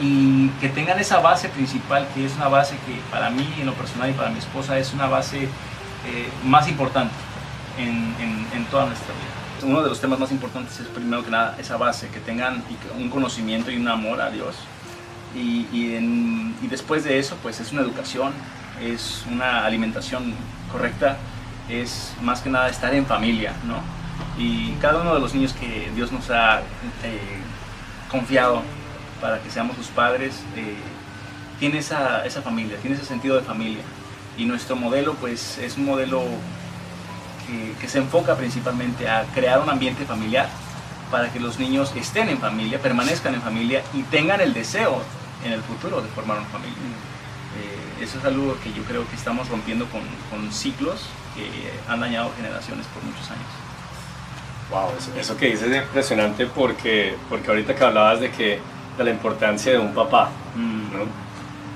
y 0.00 0.48
que 0.60 0.70
tengan 0.70 0.98
esa 0.98 1.20
base 1.20 1.50
principal, 1.50 2.08
que 2.14 2.24
es 2.24 2.34
una 2.34 2.48
base 2.48 2.76
que 2.86 2.98
para 3.10 3.28
mí 3.28 3.46
en 3.60 3.66
lo 3.66 3.74
personal 3.74 4.10
y 4.10 4.14
para 4.14 4.30
mi 4.30 4.38
esposa 4.38 4.78
es 4.78 4.94
una 4.94 5.06
base 5.06 5.42
eh, 5.44 6.28
más 6.44 6.66
importante 6.66 7.14
en, 7.78 8.14
en, 8.52 8.64
toda 8.70 8.86
nuestra 8.86 9.12
vida. 9.12 9.70
Uno 9.70 9.82
de 9.82 9.90
los 9.90 10.00
temas 10.00 10.18
más 10.18 10.32
importantes 10.32 10.80
es 10.80 10.88
primero 10.88 11.22
que 11.22 11.30
nada 11.30 11.56
esa 11.60 11.76
base, 11.76 12.08
que 12.08 12.18
tengan 12.18 12.64
un 12.98 13.10
conocimiento 13.10 13.70
y 13.70 13.76
un 13.76 13.86
amor 13.86 14.20
a 14.20 14.30
Dios. 14.30 14.56
Y, 15.36 15.68
y, 15.72 16.56
y 16.62 16.66
después 16.68 17.04
de 17.04 17.18
eso, 17.18 17.36
pues 17.42 17.60
es 17.60 17.70
una 17.70 17.82
educación, 17.82 18.32
es 18.80 19.24
una 19.30 19.64
alimentación 19.64 20.34
correcta, 20.72 21.18
es 21.68 22.14
más 22.22 22.40
que 22.40 22.48
nada 22.48 22.68
estar 22.70 22.92
en 22.94 23.06
familia, 23.06 23.52
¿no? 23.64 24.01
Y 24.38 24.72
cada 24.80 25.00
uno 25.00 25.14
de 25.14 25.20
los 25.20 25.34
niños 25.34 25.52
que 25.52 25.90
Dios 25.94 26.12
nos 26.12 26.30
ha 26.30 26.60
eh, 27.02 27.40
confiado 28.10 28.62
para 29.20 29.40
que 29.40 29.50
seamos 29.50 29.76
sus 29.76 29.86
padres, 29.88 30.42
eh, 30.56 30.76
tiene 31.58 31.78
esa, 31.78 32.24
esa 32.26 32.42
familia, 32.42 32.76
tiene 32.78 32.96
ese 32.96 33.04
sentido 33.04 33.36
de 33.36 33.42
familia. 33.42 33.82
Y 34.36 34.44
nuestro 34.46 34.76
modelo 34.76 35.14
pues 35.14 35.58
es 35.58 35.76
un 35.76 35.84
modelo 35.84 36.22
que, 37.80 37.88
se 37.88 37.98
enfoca 37.98 38.36
principalmente 38.36 39.08
a 39.08 39.24
crear 39.34 39.60
un 39.60 39.68
ambiente 39.68 40.04
familiar 40.04 40.48
para 41.10 41.30
que 41.30 41.40
los 41.40 41.58
niños 41.58 41.92
estén 41.94 42.28
en 42.28 42.38
familia, 42.38 42.80
permanezcan 42.80 43.34
en 43.34 43.42
familia 43.42 43.82
y 43.92 44.02
tengan 44.04 44.40
el 44.40 44.54
deseo 44.54 45.02
en 45.44 45.52
el 45.52 45.62
futuro 45.62 46.00
de 46.00 46.08
formar 46.08 46.38
una 46.38 46.48
familia. 46.48 46.76
Eh, 47.58 48.04
eso 48.04 48.18
es 48.18 48.24
algo 48.24 48.56
que 48.62 48.72
yo 48.72 48.82
creo 48.84 49.06
que 49.08 49.16
estamos 49.16 49.48
rompiendo 49.48 49.86
con, 49.86 50.02
ciclos 50.52 51.06
que 51.34 51.48
han 51.88 52.00
dañado 52.00 52.32
generaciones 52.36 52.86
por 52.86 53.02
muchos 53.04 53.30
años. 53.30 53.71
Wow, 54.70 54.88
eso, 55.18 55.36
que 55.36 55.46
dices 55.46 55.70
es 55.70 55.82
impresionante 55.82 56.46
porque, 56.46 57.14
porque 57.28 57.48
ahorita 57.48 57.74
que 57.74 57.84
hablabas 57.84 58.20
de, 58.20 58.30
que, 58.30 58.58
de 58.96 59.04
la 59.04 59.10
importancia 59.10 59.72
de 59.72 59.78
un 59.78 59.92
papá, 59.92 60.30
mm. 60.54 60.92
¿no? 60.92 61.06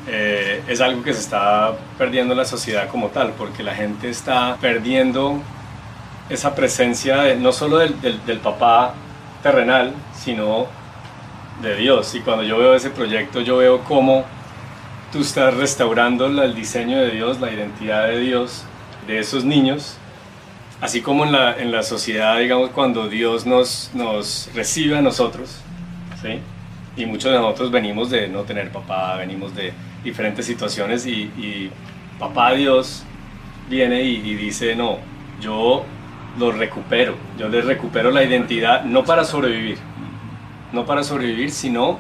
eh, 0.09 0.63
es 0.67 0.81
algo 0.81 1.03
que 1.03 1.13
se 1.13 1.21
está 1.21 1.75
perdiendo 1.99 2.33
en 2.33 2.39
la 2.39 2.45
sociedad 2.45 2.89
como 2.89 3.09
tal, 3.09 3.33
porque 3.37 3.63
la 3.63 3.75
gente 3.75 4.09
está 4.09 4.57
perdiendo 4.61 5.43
esa 6.29 6.55
presencia 6.55 7.23
de, 7.23 7.37
no 7.37 7.53
solo 7.53 7.79
del, 7.79 8.01
del, 8.01 8.25
del 8.25 8.39
papá 8.39 8.95
terrenal, 9.43 9.93
sino 10.19 10.67
de 11.63 11.77
Dios. 11.77 12.15
Y 12.15 12.21
cuando 12.21 12.43
yo 12.45 12.59
veo 12.59 12.75
ese 12.75 12.91
proyecto, 12.91 13.41
yo 13.41 13.59
veo 13.59 13.81
cómo 13.85 14.25
tú 15.13 15.21
estás 15.21 15.55
restaurando 15.55 16.27
el 16.27 16.55
diseño 16.55 16.99
de 16.99 17.11
Dios, 17.11 17.41
la 17.41 17.53
identidad 17.53 18.07
de 18.09 18.21
Dios, 18.21 18.65
de 19.07 19.19
esos 19.19 19.45
niños, 19.45 19.97
así 20.87 21.03
como 21.03 21.25
en 21.25 21.33
la, 21.33 21.59
en 21.59 21.73
la 21.73 21.83
sociedad, 21.83 22.39
digamos, 22.39 22.71
cuando 22.71 23.09
Dios 23.09 23.45
nos, 23.45 23.91
nos 23.93 24.49
recibe 24.55 24.97
a 24.97 25.03
nosotros, 25.03 25.61
¿sí? 26.23 26.39
Y 26.97 27.07
muchos 27.07 27.33
de 27.33 27.39
nosotros 27.39 27.73
venimos 27.73 28.09
de 28.09 28.29
no 28.29 28.43
tener 28.43 28.71
papá, 28.71 29.17
venimos 29.17 29.53
de 29.57 29.73
diferentes 30.05 30.47
situaciones 30.47 31.05
y, 31.05 31.23
y 31.37 31.73
papá 32.21 32.53
Dios 32.53 33.03
viene 33.69 34.03
y, 34.03 34.15
y 34.15 34.37
dice, 34.37 34.77
no, 34.77 34.99
yo 35.41 35.85
los 36.39 36.57
recupero, 36.57 37.17
yo 37.37 37.49
les 37.49 37.65
recupero 37.65 38.13
la 38.13 38.23
identidad, 38.23 38.85
no 38.85 39.05
para 39.05 39.25
sobrevivir, 39.25 39.79
no 40.73 40.87
para 40.87 41.03
sobrevivir, 41.03 41.51
sino 41.51 41.99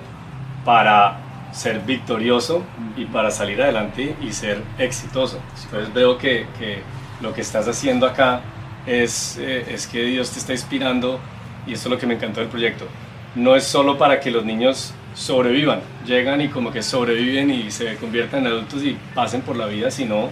para 0.64 1.18
ser 1.50 1.80
victorioso 1.80 2.62
y 2.96 3.06
para 3.06 3.32
salir 3.32 3.60
adelante 3.60 4.14
y 4.22 4.30
ser 4.30 4.62
exitoso. 4.78 5.40
Entonces 5.64 5.92
veo 5.92 6.18
que, 6.18 6.46
que 6.56 6.82
lo 7.20 7.34
que 7.34 7.40
estás 7.40 7.66
haciendo 7.66 8.06
acá 8.06 8.42
es, 8.86 9.36
eh, 9.38 9.66
es 9.68 9.86
que 9.86 10.02
Dios 10.04 10.30
te 10.30 10.38
está 10.38 10.52
inspirando 10.52 11.20
y 11.66 11.72
esto 11.72 11.88
es 11.88 11.92
lo 11.92 11.98
que 11.98 12.06
me 12.06 12.14
encantó 12.14 12.40
del 12.40 12.48
proyecto. 12.48 12.86
No 13.34 13.56
es 13.56 13.64
solo 13.64 13.98
para 13.98 14.20
que 14.20 14.30
los 14.30 14.44
niños 14.44 14.94
sobrevivan, 15.14 15.80
llegan 16.06 16.40
y 16.40 16.48
como 16.48 16.70
que 16.72 16.82
sobreviven 16.82 17.50
y 17.50 17.70
se 17.70 17.96
conviertan 17.96 18.40
en 18.40 18.52
adultos 18.52 18.82
y 18.82 18.96
pasen 19.14 19.42
por 19.42 19.56
la 19.56 19.66
vida, 19.66 19.90
sino 19.90 20.30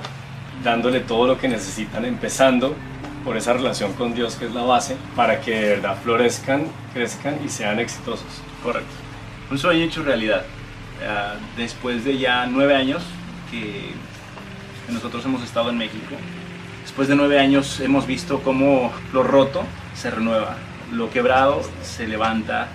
dándole 0.62 1.00
todo 1.00 1.26
lo 1.26 1.38
que 1.38 1.49
necesitan, 1.49 2.04
empezando 2.04 2.75
por 3.25 3.37
esa 3.37 3.54
relación 3.54 3.94
con 3.94 4.14
Dios 4.14 4.37
que 4.37 4.46
es 4.46 4.54
la 4.54 4.62
base, 4.62 4.96
para 5.16 5.40
que 5.40 5.50
de 5.52 5.68
verdad 5.70 5.96
florezcan, 6.02 6.66
crezcan 6.92 7.38
y 7.44 7.49
sean 7.49 7.80
exitosos. 7.80 8.26
Correcto. 8.62 8.92
Un 9.50 9.58
sueño 9.58 9.84
hecho 9.84 10.02
realidad. 10.02 10.44
Uh, 11.00 11.38
después 11.56 12.04
de 12.04 12.18
ya 12.18 12.46
nueve 12.46 12.76
años 12.76 13.02
que 13.50 13.90
nosotros 14.92 15.25
hemos 15.25 15.42
estado 15.42 15.70
en 15.70 15.78
México, 15.78 16.14
después 16.94 17.08
de 17.08 17.16
nueve 17.16 17.40
años 17.40 17.80
hemos 17.80 18.06
visto 18.06 18.40
cómo 18.44 18.92
lo 19.12 19.24
roto 19.24 19.64
se 19.96 20.12
renueva, 20.12 20.54
lo 20.92 21.10
quebrado 21.10 21.60
se 21.82 22.06
levanta 22.06 22.68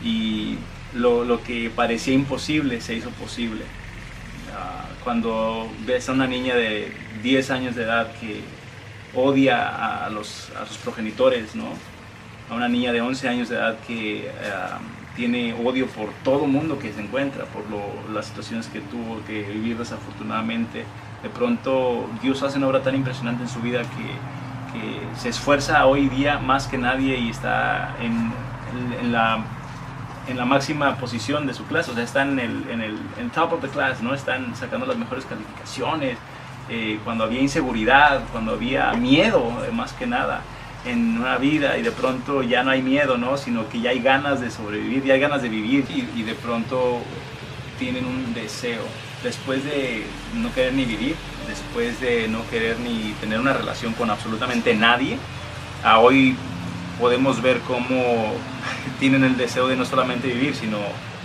y 0.00 0.58
lo, 0.92 1.24
lo 1.24 1.42
que 1.42 1.72
parecía 1.74 2.14
imposible 2.14 2.80
se 2.80 2.94
hizo 2.94 3.10
posible. 3.10 3.64
Uh, 3.64 5.02
cuando 5.02 5.68
ves 5.84 6.08
a 6.08 6.12
una 6.12 6.28
niña 6.28 6.54
de 6.54 6.92
10 7.24 7.50
años 7.50 7.74
de 7.74 7.82
edad 7.82 8.12
que 8.20 8.42
odia 9.12 10.04
a, 10.04 10.08
los, 10.08 10.50
a 10.50 10.66
sus 10.66 10.76
progenitores, 10.76 11.56
¿no? 11.56 11.70
A 12.50 12.54
una 12.54 12.68
niña 12.68 12.92
de 12.92 13.00
11 13.00 13.28
años 13.28 13.48
de 13.48 13.56
edad 13.56 13.76
que 13.88 14.30
uh, 14.30 15.16
tiene 15.16 15.52
odio 15.52 15.88
por 15.88 16.10
todo 16.22 16.46
mundo 16.46 16.78
que 16.78 16.92
se 16.92 17.00
encuentra, 17.00 17.44
por 17.46 17.68
lo, 17.68 18.14
las 18.14 18.26
situaciones 18.26 18.68
que 18.68 18.78
tuvo 18.78 19.20
que 19.26 19.42
vivir 19.42 19.76
desafortunadamente. 19.76 20.84
De 21.24 21.30
pronto 21.30 22.06
Dios 22.22 22.42
hace 22.42 22.58
una 22.58 22.68
obra 22.68 22.82
tan 22.82 22.94
impresionante 22.94 23.42
en 23.42 23.48
su 23.48 23.60
vida 23.60 23.82
que, 23.82 24.34
se 25.16 25.28
esfuerza 25.28 25.86
hoy 25.86 26.08
día 26.08 26.38
más 26.38 26.66
que 26.66 26.76
nadie 26.76 27.16
y 27.16 27.30
está 27.30 27.94
en, 28.00 28.32
la, 29.12 29.38
en 30.26 30.36
la 30.36 30.44
máxima 30.44 30.96
posición 30.96 31.46
de 31.46 31.54
su 31.54 31.64
clase, 31.66 31.92
o 31.92 31.94
sea, 31.94 32.02
está 32.02 32.22
en 32.22 32.40
el, 32.40 32.68
en 32.68 32.80
el 32.80 33.30
top 33.32 33.52
of 33.52 33.60
the 33.62 33.68
class, 33.68 34.02
¿no? 34.02 34.14
Están 34.14 34.56
sacando 34.56 34.84
las 34.84 34.96
mejores 34.96 35.24
calificaciones, 35.26 36.18
eh, 36.68 36.98
cuando 37.04 37.24
había 37.24 37.40
inseguridad, 37.40 38.22
cuando 38.32 38.52
había 38.52 38.92
miedo, 38.94 39.52
eh, 39.66 39.70
más 39.70 39.92
que 39.92 40.06
nada, 40.06 40.40
en 40.86 41.18
una 41.18 41.36
vida 41.36 41.76
y 41.76 41.82
de 41.82 41.92
pronto 41.92 42.42
ya 42.42 42.62
no 42.62 42.70
hay 42.70 42.80
miedo, 42.82 43.18
¿no? 43.18 43.36
Sino 43.36 43.68
que 43.68 43.80
ya 43.80 43.90
hay 43.90 44.00
ganas 44.00 44.40
de 44.40 44.50
sobrevivir, 44.50 45.04
ya 45.04 45.14
hay 45.14 45.20
ganas 45.20 45.42
de 45.42 45.50
vivir 45.50 45.84
y 45.88 46.22
de 46.22 46.34
pronto 46.34 47.00
tienen 47.78 48.06
un 48.06 48.32
deseo. 48.32 48.82
Después 49.24 49.64
de 49.64 50.04
no 50.34 50.52
querer 50.52 50.74
ni 50.74 50.84
vivir, 50.84 51.16
después 51.48 51.98
de 51.98 52.28
no 52.28 52.46
querer 52.50 52.78
ni 52.78 53.14
tener 53.22 53.40
una 53.40 53.54
relación 53.54 53.94
con 53.94 54.10
absolutamente 54.10 54.74
nadie, 54.74 55.16
a 55.82 55.98
hoy 55.98 56.36
podemos 57.00 57.40
ver 57.40 57.60
cómo 57.60 58.34
tienen 59.00 59.24
el 59.24 59.38
deseo 59.38 59.66
de 59.66 59.76
no 59.76 59.86
solamente 59.86 60.28
vivir, 60.28 60.54
sino 60.54 60.76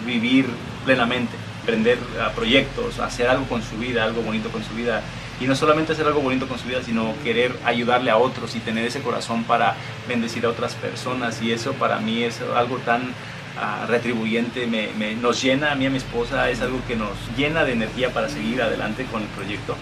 vivir 0.06 0.46
plenamente, 0.86 1.36
emprender 1.60 2.00
a 2.26 2.32
proyectos, 2.32 3.00
hacer 3.00 3.28
algo 3.28 3.44
con 3.50 3.62
su 3.62 3.78
vida, 3.78 4.06
algo 4.06 4.22
bonito 4.22 4.50
con 4.50 4.64
su 4.64 4.74
vida, 4.76 5.02
y 5.42 5.46
no 5.46 5.56
solamente 5.56 5.92
hacer 5.92 6.08
algo 6.08 6.22
bonito 6.22 6.48
con 6.48 6.58
su 6.58 6.70
vida, 6.70 6.82
sino 6.82 7.14
querer 7.26 7.54
ayudarle 7.66 8.12
a 8.12 8.18
otros 8.18 8.56
y 8.56 8.60
tener 8.60 8.86
ese 8.86 9.02
corazón 9.02 9.44
para 9.44 9.76
bendecir 10.08 10.46
a 10.46 10.50
otras 10.50 10.76
personas. 10.76 11.42
Y 11.42 11.52
eso 11.52 11.74
para 11.74 12.00
mí 12.00 12.24
es 12.24 12.40
algo 12.56 12.78
tan 12.78 13.14
uh, 13.60 13.88
retribuyente, 13.88 14.68
me, 14.68 14.90
me, 14.98 15.16
nos 15.16 15.42
llena 15.42 15.72
a 15.72 15.76
mí 15.76 15.84
y 15.84 15.88
a 15.88 15.90
mi 15.90 15.98
esposa, 15.98 16.50
es 16.50 16.62
algo 16.62 16.82
que 16.88 16.96
nos 16.96 17.12
llena 17.38 17.64
de 17.64 17.74
energía 17.74 18.12
para 18.14 18.30
seguir 18.30 18.62
adelante 18.62 19.06
con 19.06 19.22
el 19.22 19.28
proyecto 19.30 19.76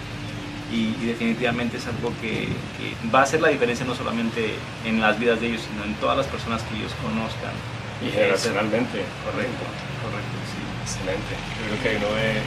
y, 0.72 0.96
y 1.02 1.06
definitivamente 1.06 1.78
es 1.78 1.88
algo 1.88 2.14
que, 2.22 2.48
que, 2.78 3.10
va 3.14 3.22
a 3.22 3.24
hacer 3.24 3.42
la 3.42 3.50
diferencia 3.50 3.86
no 3.86 3.96
solamente 3.96 4.56
en 4.86 5.00
las 5.00 5.18
vidas 5.20 5.40
de 5.40 5.48
ellos, 5.48 5.62
sino 5.62 5.84
en 5.86 5.94
todas 5.96 6.18
las 6.18 6.28
personas 6.28 6.62
que 6.64 6.78
ellos 6.78 6.92
conozcan. 7.02 7.54
Y 8.06 8.12
generacionalmente. 8.12 9.04
Correcto, 9.26 9.64
correcto, 10.04 10.38
sí. 10.52 10.60
Excelente. 10.84 11.34
Creo 11.66 11.82
que 11.82 12.06
uno 12.06 12.16
ve 12.16 12.42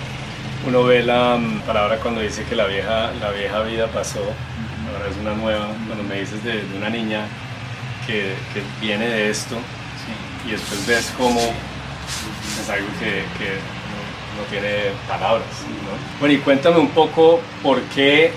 uno 0.66 0.84
ve 0.84 1.02
la 1.02 1.37
um, 1.37 1.60
palabra 1.60 1.96
cuando 1.96 2.20
dice 2.20 2.44
que 2.44 2.54
la 2.54 2.66
vieja, 2.66 3.12
la 3.20 3.30
vieja 3.30 3.62
vida 3.62 3.87
pasó, 3.87 4.20
ahora 4.20 5.08
es 5.10 5.16
una 5.16 5.34
nueva, 5.34 5.68
cuando 5.87 6.04
me 6.04 6.20
dices 6.20 6.44
de, 6.44 6.62
de 6.62 6.76
una 6.76 6.90
niña 6.90 7.26
que, 8.06 8.34
que, 8.52 8.62
viene 8.80 9.06
de 9.06 9.30
esto. 9.30 9.56
Y 10.47 10.50
después 10.52 10.87
ves 10.87 11.12
cómo 11.16 11.40
es 11.40 12.68
algo 12.68 12.88
que, 12.99 13.23
no, 14.37 14.44
tiene 14.50 14.92
palabras. 15.09 15.47
¿no? 15.68 16.18
Bueno, 16.18 16.35
y 16.35 16.38
cuéntame 16.38 16.78
un 16.78 16.90
poco 16.90 17.40
por 17.62 17.80
qué 17.94 18.32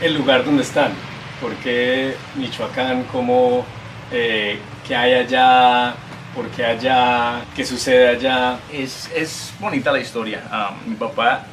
el 0.00 0.14
lugar 0.14 0.44
donde 0.44 0.62
están, 0.62 0.92
por 1.40 1.54
qué 1.56 2.16
Michoacán, 2.36 3.04
cómo, 3.04 3.64
eh, 4.12 4.58
qué 4.86 4.94
hay 4.94 5.14
allá, 5.14 5.94
por 6.34 6.48
qué 6.50 6.66
allá, 6.66 7.44
qué 7.54 7.64
sucede 7.64 8.08
allá. 8.08 8.58
Es, 8.72 9.10
es 9.14 9.54
bonita 9.58 9.90
la 9.90 10.00
historia. 10.00 10.42
Um, 10.52 10.90
mi 10.90 10.96
papá 10.96 11.46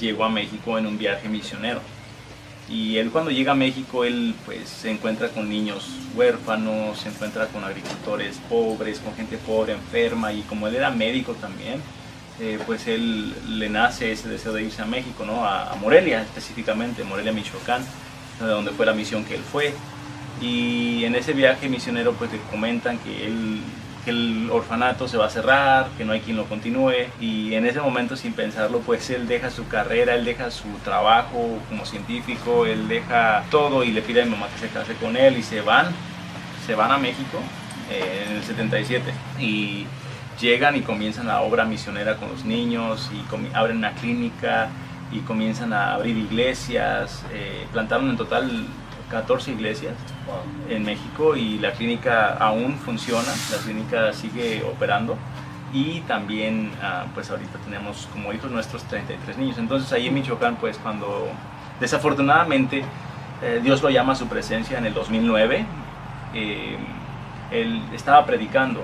llegó 0.00 0.24
a 0.24 0.30
México 0.30 0.78
en 0.78 0.86
un 0.86 0.96
viaje 0.96 1.28
misionero. 1.28 1.80
Y 2.68 2.96
él 2.96 3.10
cuando 3.10 3.30
llega 3.30 3.52
a 3.52 3.54
México, 3.54 4.04
él 4.04 4.34
pues 4.46 4.68
se 4.68 4.90
encuentra 4.90 5.28
con 5.28 5.48
niños 5.50 5.86
huérfanos, 6.14 6.98
se 6.98 7.10
encuentra 7.10 7.46
con 7.48 7.62
agricultores 7.62 8.38
pobres, 8.48 9.00
con 9.00 9.14
gente 9.14 9.36
pobre, 9.36 9.74
enferma, 9.74 10.32
y 10.32 10.42
como 10.42 10.66
él 10.66 10.76
era 10.76 10.90
médico 10.90 11.34
también, 11.34 11.82
eh, 12.40 12.58
pues 12.66 12.86
él 12.86 13.34
le 13.58 13.68
nace 13.68 14.12
ese 14.12 14.28
deseo 14.28 14.52
de 14.54 14.62
irse 14.64 14.80
a 14.80 14.86
México, 14.86 15.24
¿no? 15.26 15.44
A, 15.44 15.72
a, 15.72 15.76
Morelia 15.76 16.22
específicamente, 16.22 17.04
Morelia, 17.04 17.32
Michoacán, 17.32 17.84
de 18.40 18.46
donde 18.46 18.72
fue 18.72 18.86
la 18.86 18.94
misión 18.94 19.24
que 19.24 19.34
él 19.34 19.42
fue. 19.42 19.74
Y 20.40 21.04
en 21.04 21.14
ese 21.14 21.32
viaje 21.32 21.68
misionero 21.68 22.14
pues 22.14 22.32
le 22.32 22.38
comentan 22.50 22.98
que 22.98 23.26
él 23.26 23.60
que 24.04 24.10
el 24.10 24.48
orfanato 24.50 25.08
se 25.08 25.16
va 25.16 25.26
a 25.26 25.30
cerrar, 25.30 25.88
que 25.96 26.04
no 26.04 26.12
hay 26.12 26.20
quien 26.20 26.36
lo 26.36 26.44
continúe 26.46 27.08
y 27.20 27.54
en 27.54 27.66
ese 27.66 27.80
momento 27.80 28.16
sin 28.16 28.32
pensarlo 28.32 28.80
pues 28.80 29.08
él 29.10 29.26
deja 29.26 29.50
su 29.50 29.66
carrera, 29.68 30.14
él 30.14 30.24
deja 30.24 30.50
su 30.50 30.68
trabajo 30.84 31.58
como 31.68 31.86
científico, 31.86 32.66
él 32.66 32.88
deja 32.88 33.44
todo 33.50 33.84
y 33.84 33.92
le 33.92 34.02
pide 34.02 34.22
a 34.22 34.24
mi 34.24 34.32
mamá 34.32 34.48
que 34.48 34.66
se 34.66 34.68
case 34.68 34.94
con 34.94 35.16
él 35.16 35.38
y 35.38 35.42
se 35.42 35.60
van, 35.60 35.86
se 36.66 36.74
van 36.74 36.92
a 36.92 36.98
México 36.98 37.38
eh, 37.90 38.26
en 38.26 38.36
el 38.36 38.42
77 38.42 39.12
y 39.40 39.86
llegan 40.40 40.76
y 40.76 40.80
comienzan 40.80 41.26
la 41.26 41.40
obra 41.42 41.64
misionera 41.64 42.16
con 42.16 42.28
los 42.28 42.44
niños 42.44 43.10
y 43.12 43.54
abren 43.54 43.78
una 43.78 43.92
clínica 43.92 44.68
y 45.12 45.20
comienzan 45.20 45.72
a 45.72 45.94
abrir 45.94 46.16
iglesias, 46.16 47.24
eh, 47.32 47.66
plantaron 47.72 48.10
en 48.10 48.16
total 48.16 48.66
14 49.14 49.52
iglesias 49.52 49.94
en 50.68 50.84
México 50.84 51.36
y 51.36 51.58
la 51.60 51.70
clínica 51.70 52.36
aún 52.36 52.74
funciona, 52.78 53.28
la 53.52 53.58
clínica 53.58 54.12
sigue 54.12 54.64
operando 54.64 55.16
y 55.72 56.00
también 56.00 56.72
ah, 56.82 57.04
pues 57.14 57.30
ahorita 57.30 57.58
tenemos 57.64 58.08
como 58.12 58.32
hijos 58.32 58.50
nuestros 58.50 58.82
33 58.84 59.38
niños. 59.38 59.58
Entonces 59.58 59.92
ahí 59.92 60.08
en 60.08 60.14
Michoacán 60.14 60.56
pues 60.56 60.78
cuando 60.78 61.28
desafortunadamente 61.78 62.84
eh, 63.40 63.60
Dios 63.62 63.82
lo 63.82 63.90
llama 63.90 64.14
a 64.14 64.16
su 64.16 64.26
presencia 64.26 64.78
en 64.78 64.86
el 64.86 64.94
2009, 64.94 65.64
eh, 66.34 66.76
él 67.52 67.82
estaba 67.92 68.26
predicando 68.26 68.80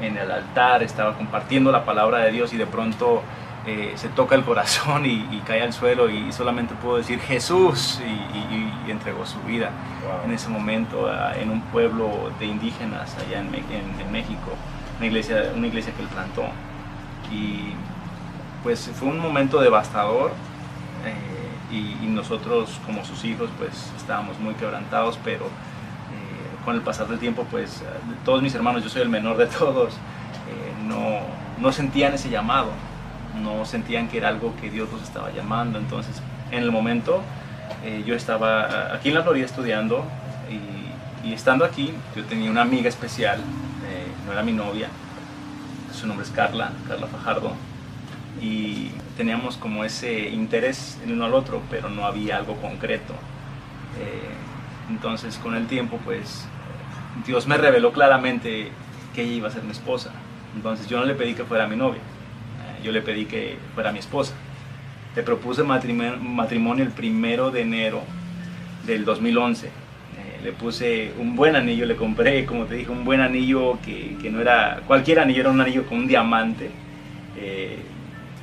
en 0.00 0.16
el 0.16 0.32
altar, 0.32 0.82
estaba 0.82 1.16
compartiendo 1.16 1.70
la 1.70 1.84
palabra 1.84 2.18
de 2.18 2.32
Dios 2.32 2.52
y 2.52 2.56
de 2.56 2.66
pronto 2.66 3.22
eh, 3.66 3.92
se 3.96 4.08
toca 4.08 4.34
el 4.34 4.44
corazón 4.44 5.06
y, 5.06 5.42
cae 5.46 5.62
al 5.62 5.72
suelo 5.72 6.08
y 6.08 6.32
solamente 6.32 6.74
pudo 6.74 6.96
decir 6.96 7.20
Jesús 7.20 8.00
y, 8.00 8.90
entregó 8.90 9.24
su 9.24 9.40
vida 9.42 9.70
en 10.24 10.32
ese 10.32 10.48
momento 10.48 11.08
en 11.36 11.48
un 11.48 11.60
pueblo 11.60 12.32
de 12.40 12.46
indígenas 12.46 13.16
allá 13.18 13.38
en, 13.38 13.54
en 13.54 14.10
México 14.10 14.50
una 15.00 15.06
iglesia, 15.06 15.52
una 15.56 15.66
iglesia 15.66 15.94
que 15.94 16.02
él 16.02 16.08
plantó. 16.08 16.44
Y 17.32 17.72
pues 18.62 18.90
fue 18.94 19.08
un 19.08 19.18
momento 19.18 19.60
devastador 19.60 20.32
eh, 21.06 21.74
y, 21.74 22.06
nosotros 22.06 22.78
como 22.84 23.04
sus 23.04 23.24
hijos 23.24 23.48
pues 23.56 23.90
estábamos 23.96 24.38
muy 24.38 24.52
quebrantados, 24.54 25.18
pero 25.24 25.46
eh, 25.46 26.64
con 26.64 26.74
el 26.74 26.82
pasar 26.82 27.08
del 27.08 27.18
tiempo 27.18 27.46
pues 27.50 27.82
todos 28.24 28.42
mis 28.42 28.54
hermanos, 28.54 28.82
yo 28.82 28.90
soy 28.90 29.02
el 29.02 29.08
menor 29.08 29.38
de 29.38 29.46
todos, 29.58 29.94
no, 30.86 31.20
no 31.58 31.72
sentían 31.72 32.12
ese 32.12 32.28
llamado, 32.28 32.70
no 33.42 33.64
sentían 33.64 34.08
que 34.08 34.18
era 34.18 34.28
algo 34.28 34.54
que 34.60 34.70
Dios 34.70 34.90
los 34.92 35.02
estaba 35.02 35.30
llamando. 35.30 35.78
Entonces 35.78 36.22
en 36.50 36.62
el 36.62 36.70
momento 36.70 37.22
yo 38.04 38.14
estaba 38.14 38.92
aquí 38.94 39.08
en 39.08 39.14
la 39.14 39.22
Florida 39.22 39.46
estudiando 39.46 40.04
y, 41.24 41.32
estando 41.32 41.64
aquí 41.64 41.94
yo 42.16 42.24
tenía 42.24 42.50
una 42.50 42.62
amiga 42.62 42.88
especial 42.88 43.40
era 44.32 44.42
mi 44.42 44.52
novia, 44.52 44.88
su 45.92 46.06
nombre 46.06 46.24
es 46.24 46.32
Carla, 46.32 46.72
Carla 46.86 47.06
Fajardo, 47.06 47.52
y 48.40 48.90
teníamos 49.16 49.56
como 49.56 49.84
ese 49.84 50.28
interés 50.28 50.98
en 51.04 51.12
uno 51.12 51.24
al 51.24 51.34
otro, 51.34 51.62
pero 51.70 51.90
no 51.90 52.06
había 52.06 52.36
algo 52.36 52.56
concreto. 52.56 53.14
Eh, 53.98 54.30
entonces 54.88 55.36
con 55.38 55.54
el 55.54 55.66
tiempo 55.66 55.98
pues 56.04 56.46
Dios 57.26 57.46
me 57.46 57.56
reveló 57.56 57.92
claramente 57.92 58.70
que 59.14 59.22
ella 59.22 59.32
iba 59.32 59.48
a 59.48 59.50
ser 59.50 59.62
mi 59.62 59.72
esposa. 59.72 60.10
Entonces 60.54 60.88
yo 60.88 60.98
no 60.98 61.04
le 61.04 61.14
pedí 61.14 61.34
que 61.34 61.44
fuera 61.44 61.66
mi 61.66 61.76
novia, 61.76 62.00
eh, 62.00 62.09
yo 62.82 62.92
le 62.92 63.02
pedí 63.02 63.26
que 63.26 63.56
fuera 63.74 63.92
mi 63.92 63.98
esposa. 63.98 64.34
Le 65.16 65.22
propuse 65.22 65.62
matrimonio 65.62 66.84
el 66.84 66.90
primero 66.90 67.50
de 67.50 67.62
enero 67.62 68.02
del 68.86 69.04
2011 69.04 69.70
le 70.42 70.52
puse 70.52 71.12
un 71.18 71.36
buen 71.36 71.54
anillo, 71.56 71.86
le 71.86 71.96
compré, 71.96 72.46
como 72.46 72.64
te 72.64 72.74
dije, 72.76 72.90
un 72.90 73.04
buen 73.04 73.20
anillo 73.20 73.78
que, 73.84 74.16
que 74.20 74.30
no 74.30 74.40
era, 74.40 74.80
cualquier 74.86 75.20
anillo, 75.20 75.40
era 75.40 75.50
un 75.50 75.60
anillo 75.60 75.86
con 75.86 75.98
un 75.98 76.06
diamante, 76.06 76.70
eh, 77.36 77.78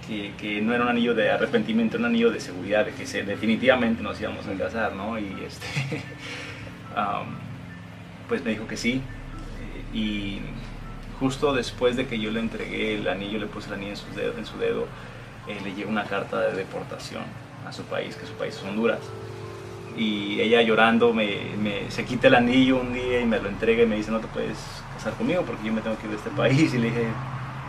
que, 0.07 0.31
que, 0.37 0.61
no 0.61 0.73
era 0.73 0.83
un 0.83 0.89
anillo 0.89 1.13
de 1.15 1.29
arrepentimiento, 1.29 1.97
era 1.97 2.05
un 2.05 2.13
anillo 2.13 2.31
de 2.31 2.39
seguridad, 2.39 2.85
de 2.85 2.93
que 2.93 3.23
definitivamente 3.23 4.03
nos 4.03 4.19
íbamos 4.21 4.45
a 4.47 4.53
casar, 4.53 4.93
¿no? 4.93 5.17
Y 5.19 5.27
este, 5.45 6.01
pues 8.29 8.43
me 8.43 8.51
dijo 8.51 8.67
que 8.67 8.77
sí, 8.77 9.01
y 9.93 10.39
justo 11.19 11.53
después 11.53 11.95
de 11.95 12.07
que 12.07 12.19
yo 12.19 12.31
le 12.31 12.39
entregué 12.39 12.95
el 12.95 13.07
anillo, 13.07 13.39
le 13.39 13.47
puse 13.47 13.67
el 13.67 13.75
anillo 13.75 13.91
en 13.91 13.97
su 13.97 14.13
dedo, 14.13 14.37
en 14.37 14.45
su 14.45 14.57
dedo 14.57 14.85
eh, 15.47 15.59
le 15.63 15.73
llegó 15.73 15.89
una 15.89 16.03
carta 16.03 16.41
de 16.41 16.53
deportación 16.53 17.23
a 17.65 17.71
su 17.71 17.83
país, 17.83 18.15
que 18.15 18.25
su 18.25 18.33
país 18.33 18.55
es 18.55 18.63
Honduras. 18.63 18.99
Y 19.97 20.39
ella 20.41 20.61
llorando 20.61 21.13
me, 21.13 21.89
se 21.89 22.05
quita 22.05 22.27
el 22.27 22.35
anillo 22.35 22.79
un 22.79 22.93
día 22.93 23.19
y 23.21 23.25
me 23.25 23.39
lo 23.39 23.49
entrega 23.49 23.83
y 23.83 23.87
me 23.87 23.95
dice 23.95 24.11
no 24.11 24.19
te 24.19 24.27
puedes 24.27 24.57
casar 24.93 25.13
conmigo 25.13 25.41
porque 25.41 25.65
yo 25.65 25.73
me 25.73 25.81
tengo 25.81 25.97
que 25.97 26.05
ir 26.05 26.11
de 26.11 26.17
este 26.17 26.29
país 26.29 26.73
y 26.73 26.77
le 26.77 26.89
dije 26.89 27.07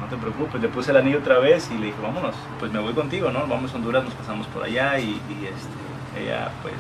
no 0.01 0.07
te 0.07 0.17
preocupes, 0.17 0.61
le 0.61 0.69
puse 0.69 0.91
el 0.91 0.99
anillo 0.99 1.19
otra 1.19 1.39
vez 1.39 1.71
y 1.71 1.79
le 1.79 1.87
dije 1.87 1.99
vámonos, 2.03 2.35
pues 2.59 2.71
me 2.71 2.79
voy 2.79 2.93
contigo, 2.93 3.31
¿no? 3.31 3.47
Vamos 3.47 3.73
a 3.73 3.77
Honduras, 3.77 4.05
nos 4.05 4.15
pasamos 4.15 4.47
por 4.49 4.63
allá 4.63 4.99
y, 4.99 5.21
este, 5.43 6.23
ella 6.23 6.51
pues 6.63 6.75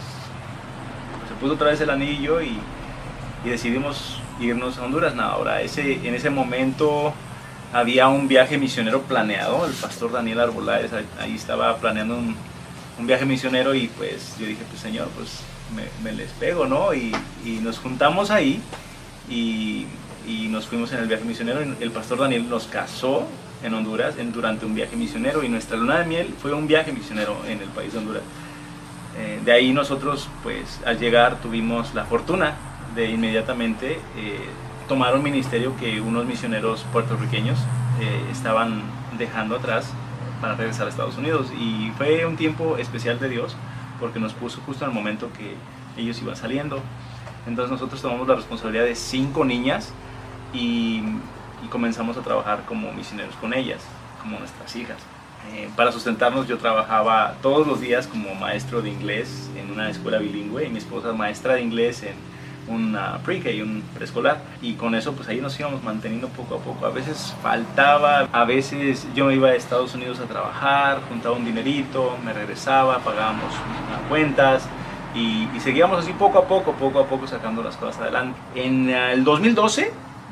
se 1.28 1.34
puso 1.40 1.54
otra 1.54 1.68
vez 1.68 1.80
el 1.80 1.90
anillo 1.90 2.40
y, 2.40 2.58
decidimos 3.44 4.20
irnos 4.40 4.78
a 4.78 4.84
Honduras. 4.84 5.14
No, 5.14 5.22
ahora 5.22 5.62
ese, 5.62 6.06
en 6.06 6.14
ese 6.14 6.30
momento 6.30 7.12
había 7.72 8.08
un 8.08 8.28
viaje 8.28 8.58
misionero 8.58 9.02
planeado, 9.02 9.66
el 9.66 9.72
pastor 9.72 10.12
Daniel 10.12 10.40
Arbolades 10.40 10.90
ahí 11.20 11.34
estaba 11.34 11.76
planeando 11.76 12.16
un, 12.16 12.36
viaje 13.00 13.24
misionero 13.24 13.74
y 13.74 13.86
pues 13.88 14.34
yo 14.40 14.46
dije, 14.46 14.62
pues 14.68 14.80
Señor, 14.80 15.08
pues 15.14 15.40
me, 16.02 16.12
les 16.12 16.30
pego, 16.32 16.66
¿no? 16.66 16.92
Y, 16.94 17.12
nos 17.62 17.78
juntamos 17.78 18.30
ahí 18.30 18.60
y, 19.30 19.86
nos 20.50 20.66
fuimos 20.66 20.92
en 20.92 20.98
el 20.98 21.06
viaje 21.06 21.24
misionero. 21.24 21.60
El 21.60 21.90
pastor 21.90 22.18
Daniel 22.18 22.48
nos 22.48 22.66
casó 22.66 23.26
en 23.62 23.72
Honduras 23.72 24.16
en, 24.18 24.32
durante 24.32 24.66
un 24.66 24.74
viaje 24.74 24.96
misionero 24.96 25.42
y 25.44 25.48
nuestra 25.48 25.76
luna 25.76 26.00
de 26.00 26.06
miel 26.06 26.34
fue 26.40 26.52
un 26.52 26.66
viaje 26.66 26.92
misionero 26.92 27.36
en 27.46 27.62
el 27.62 27.68
país 27.68 27.92
de 27.92 27.98
Honduras. 27.98 28.22
Eh, 29.16 29.40
de 29.44 29.52
ahí 29.52 29.72
nosotros, 29.72 30.28
pues 30.42 30.80
al 30.84 30.98
llegar 30.98 31.40
tuvimos 31.40 31.94
la 31.94 32.04
fortuna 32.04 32.56
de 32.98 33.10
inmediatamente 33.10 33.92
eh, 34.16 34.40
tomar 34.88 35.14
un 35.14 35.22
ministerio 35.22 35.76
que 35.76 36.00
unos 36.00 36.26
misioneros 36.26 36.84
puertorriqueños 36.92 37.56
eh, 38.00 38.24
estaban 38.32 38.82
dejando 39.16 39.54
atrás 39.54 39.92
para 40.40 40.56
regresar 40.56 40.86
a 40.86 40.90
Estados 40.90 41.16
Unidos. 41.16 41.52
Y 41.56 41.92
fue 41.96 42.26
un 42.26 42.36
tiempo 42.36 42.76
especial 42.76 43.20
de 43.20 43.28
Dios 43.28 43.56
porque 44.00 44.18
nos 44.18 44.32
puso 44.32 44.60
justo 44.66 44.84
en 44.84 44.90
el 44.90 44.96
momento 44.96 45.30
que 45.32 45.54
ellos 46.00 46.20
iban 46.20 46.34
saliendo. 46.34 46.80
Entonces 47.46 47.70
nosotros 47.70 48.02
tomamos 48.02 48.26
la 48.26 48.34
responsabilidad 48.34 48.84
de 48.84 48.96
cinco 48.96 49.44
niñas 49.44 49.92
y, 50.52 51.02
comenzamos 51.70 52.16
a 52.16 52.22
trabajar 52.22 52.64
como 52.64 52.90
misioneros 52.92 53.34
con 53.36 53.52
ellas, 53.52 53.82
como 54.22 54.38
nuestras 54.38 54.74
hijas. 54.74 54.96
Eh, 55.52 55.68
para 55.76 55.92
sustentarnos 55.92 56.48
yo 56.48 56.56
trabajaba 56.56 57.34
todos 57.42 57.66
los 57.66 57.80
días 57.80 58.06
como 58.06 58.34
maestro 58.34 58.80
de 58.80 58.88
inglés 58.90 59.50
en 59.54 59.70
una 59.70 59.90
escuela 59.90 60.18
bilingüe 60.18 60.64
y 60.64 60.70
mi 60.70 60.78
esposa 60.78 61.12
maestra 61.12 61.54
de 61.54 61.62
inglés 61.62 62.02
en 62.02 62.14
una 62.68 63.18
pre-K, 63.24 63.62
un 63.62 63.82
preescolar. 63.94 64.38
Y 64.62 64.74
con 64.74 64.94
eso 64.94 65.12
pues 65.12 65.28
ahí 65.28 65.40
nos 65.40 65.58
íbamos 65.58 65.82
manteniendo 65.82 66.28
poco 66.28 66.56
a 66.56 66.58
poco. 66.58 66.86
A 66.86 66.90
veces 66.90 67.34
faltaba, 67.42 68.28
a 68.32 68.44
veces 68.44 69.06
yo 69.14 69.30
iba 69.30 69.48
a 69.48 69.54
Estados 69.54 69.94
Unidos 69.94 70.20
a 70.20 70.24
trabajar, 70.24 71.00
juntaba 71.08 71.36
un 71.36 71.44
dinerito, 71.44 72.16
me 72.24 72.32
regresaba, 72.32 72.98
pagábamos 72.98 73.52
cuentas. 74.08 74.68
Y, 75.14 75.48
seguíamos 75.60 75.98
así 75.98 76.12
poco 76.12 76.38
a 76.38 76.46
poco, 76.46 76.72
poco 76.72 77.00
a 77.00 77.06
poco 77.06 77.26
sacando 77.26 77.62
las 77.62 77.76
cosas 77.76 78.02
adelante. 78.02 78.38
En 78.54 78.90
el 78.90 79.24
2012, 79.24 79.90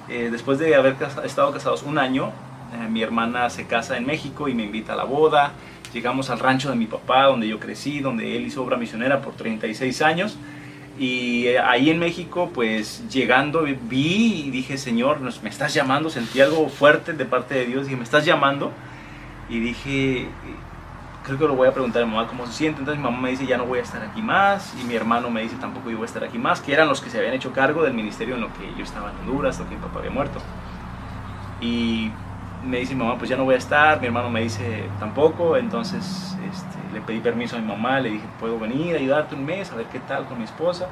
eh, 0.09 0.29
después 0.31 0.59
de 0.59 0.75
haber 0.77 0.96
estado 1.25 1.53
casados 1.53 1.83
un 1.83 1.99
año, 1.99 2.31
eh, 2.72 2.88
mi 2.88 3.03
hermana 3.03 3.51
se 3.51 3.66
casa 3.66 3.96
en 3.96 4.07
México 4.07 4.49
y 4.49 4.55
me 4.55 4.64
invita 4.64 4.92
a 4.92 4.96
la 4.96 5.05
boda. 5.05 5.53
Llegamos 5.92 6.31
al 6.31 6.38
rancho 6.38 6.68
de 6.68 6.77
mi 6.77 6.87
papá, 6.87 7.25
donde 7.25 7.49
yo 7.49 7.59
crecí, 7.59 8.01
donde 8.01 8.37
él 8.37 8.46
hizo 8.46 8.62
obra 8.62 8.77
misionera 8.77 9.22
por 9.22 9.35
36 9.35 10.03
años. 10.03 10.37
Y 10.99 11.49
eh, 11.49 11.59
ahí 11.59 11.91
en 11.91 11.99
México, 11.99 12.51
pues 12.55 13.09
llegando, 13.11 13.63
vi 13.63 14.45
y 14.47 14.51
dije, 14.51 14.79
Señor, 14.79 15.21
me 15.21 15.51
estás 15.51 15.75
llamando, 15.75 16.09
sentí 16.09 16.41
algo 16.41 16.69
fuerte 16.69 17.13
de 17.13 17.25
parte 17.27 17.55
de 17.55 17.67
Dios, 17.67 17.85
dije, 17.85 17.97
me 17.97 18.05
estás 18.05 18.25
llamando. 18.25 18.73
Y 19.49 19.61
dije, 19.61 20.29
creo 21.23 21.39
que 21.39 21.45
lo 21.45 21.55
voy 21.55 21.69
a 21.69 21.73
preguntar 21.73 22.03
a 22.03 22.07
mi 22.07 22.13
mamá 22.13 22.27
cómo 22.29 22.47
se 22.47 22.53
siente. 22.53 22.81
Entonces 22.81 22.99
mi 22.99 23.05
mamá 23.05 23.21
me 23.21 23.31
dice, 23.31 23.47
ya 23.47 23.59
no 23.59 23.67
voy 23.67 23.81
a 23.81 23.83
estar 23.83 24.03
aquí 24.03 24.23
más. 24.23 24.75
Y 24.81 24.85
mi 24.85 24.95
hermano 24.95 25.31
me 25.31 25.43
dice, 25.43 25.57
tampoco 25.57 25.91
yo 25.91 25.99
voy 25.99 26.05
a 26.05 26.07
estar 26.07 26.25
aquí 26.25 26.39
más, 26.39 26.61
que 26.61 26.73
eran 26.73 26.89
los 26.89 27.01
que 27.01 27.11
se 27.11 27.19
habían 27.19 27.35
hecho 27.35 27.53
cargo 27.53 27.83
del 27.83 27.93
ministerio 27.93 28.37
en 28.37 28.41
lo 28.41 28.49
que 28.55 28.73
yo 28.79 28.85
estaba 28.85 29.11
en 29.11 29.19
Honduras, 29.19 29.59
lo 29.59 29.69
que 29.69 29.75
mi 29.75 29.81
papá 29.81 29.99
había 29.99 30.11
muerto. 30.11 30.41
Y 31.61 32.11
me 32.67 32.79
dice 32.79 32.95
mi 32.95 33.03
mamá, 33.03 33.17
pues 33.17 33.31
ya 33.31 33.37
no 33.37 33.45
voy 33.45 33.55
a 33.55 33.59
estar. 33.59 34.01
Mi 34.01 34.07
hermano 34.07 34.31
me 34.31 34.43
dice, 34.43 34.85
tampoco. 34.99 35.57
Entonces, 35.57 36.37
este, 36.51 36.95
le 36.95 37.01
pedí 37.01 37.21
permiso 37.21 37.57
a 37.57 37.61
mi 37.61 37.67
mamá, 37.67 38.01
le 38.01 38.11
dije, 38.11 38.25
¿puedo 38.41 38.59
venir 38.59 38.97
ayudarte 38.97 39.35
un 39.35 39.45
mes 39.45 39.71
a 39.73 39.77
ver 39.77 39.87
qué 39.87 40.01
tal 40.01 40.27
con 40.27 40.39
mi 40.39 40.45
esposa? 40.45 40.89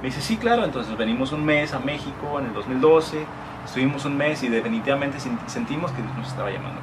Me 0.00 0.06
dice, 0.06 0.20
sí, 0.20 0.36
claro, 0.36 0.64
entonces 0.64 0.96
venimos 0.96 1.32
un 1.32 1.44
mes 1.44 1.74
a 1.74 1.78
México 1.78 2.38
en 2.38 2.46
el 2.46 2.54
2012, 2.54 3.18
estuvimos 3.64 4.04
un 4.06 4.16
mes 4.16 4.42
y 4.42 4.48
definitivamente 4.48 5.18
sentimos 5.46 5.90
que 5.92 6.02
Dios 6.02 6.16
nos 6.16 6.28
estaba 6.28 6.50
llamando. 6.50 6.80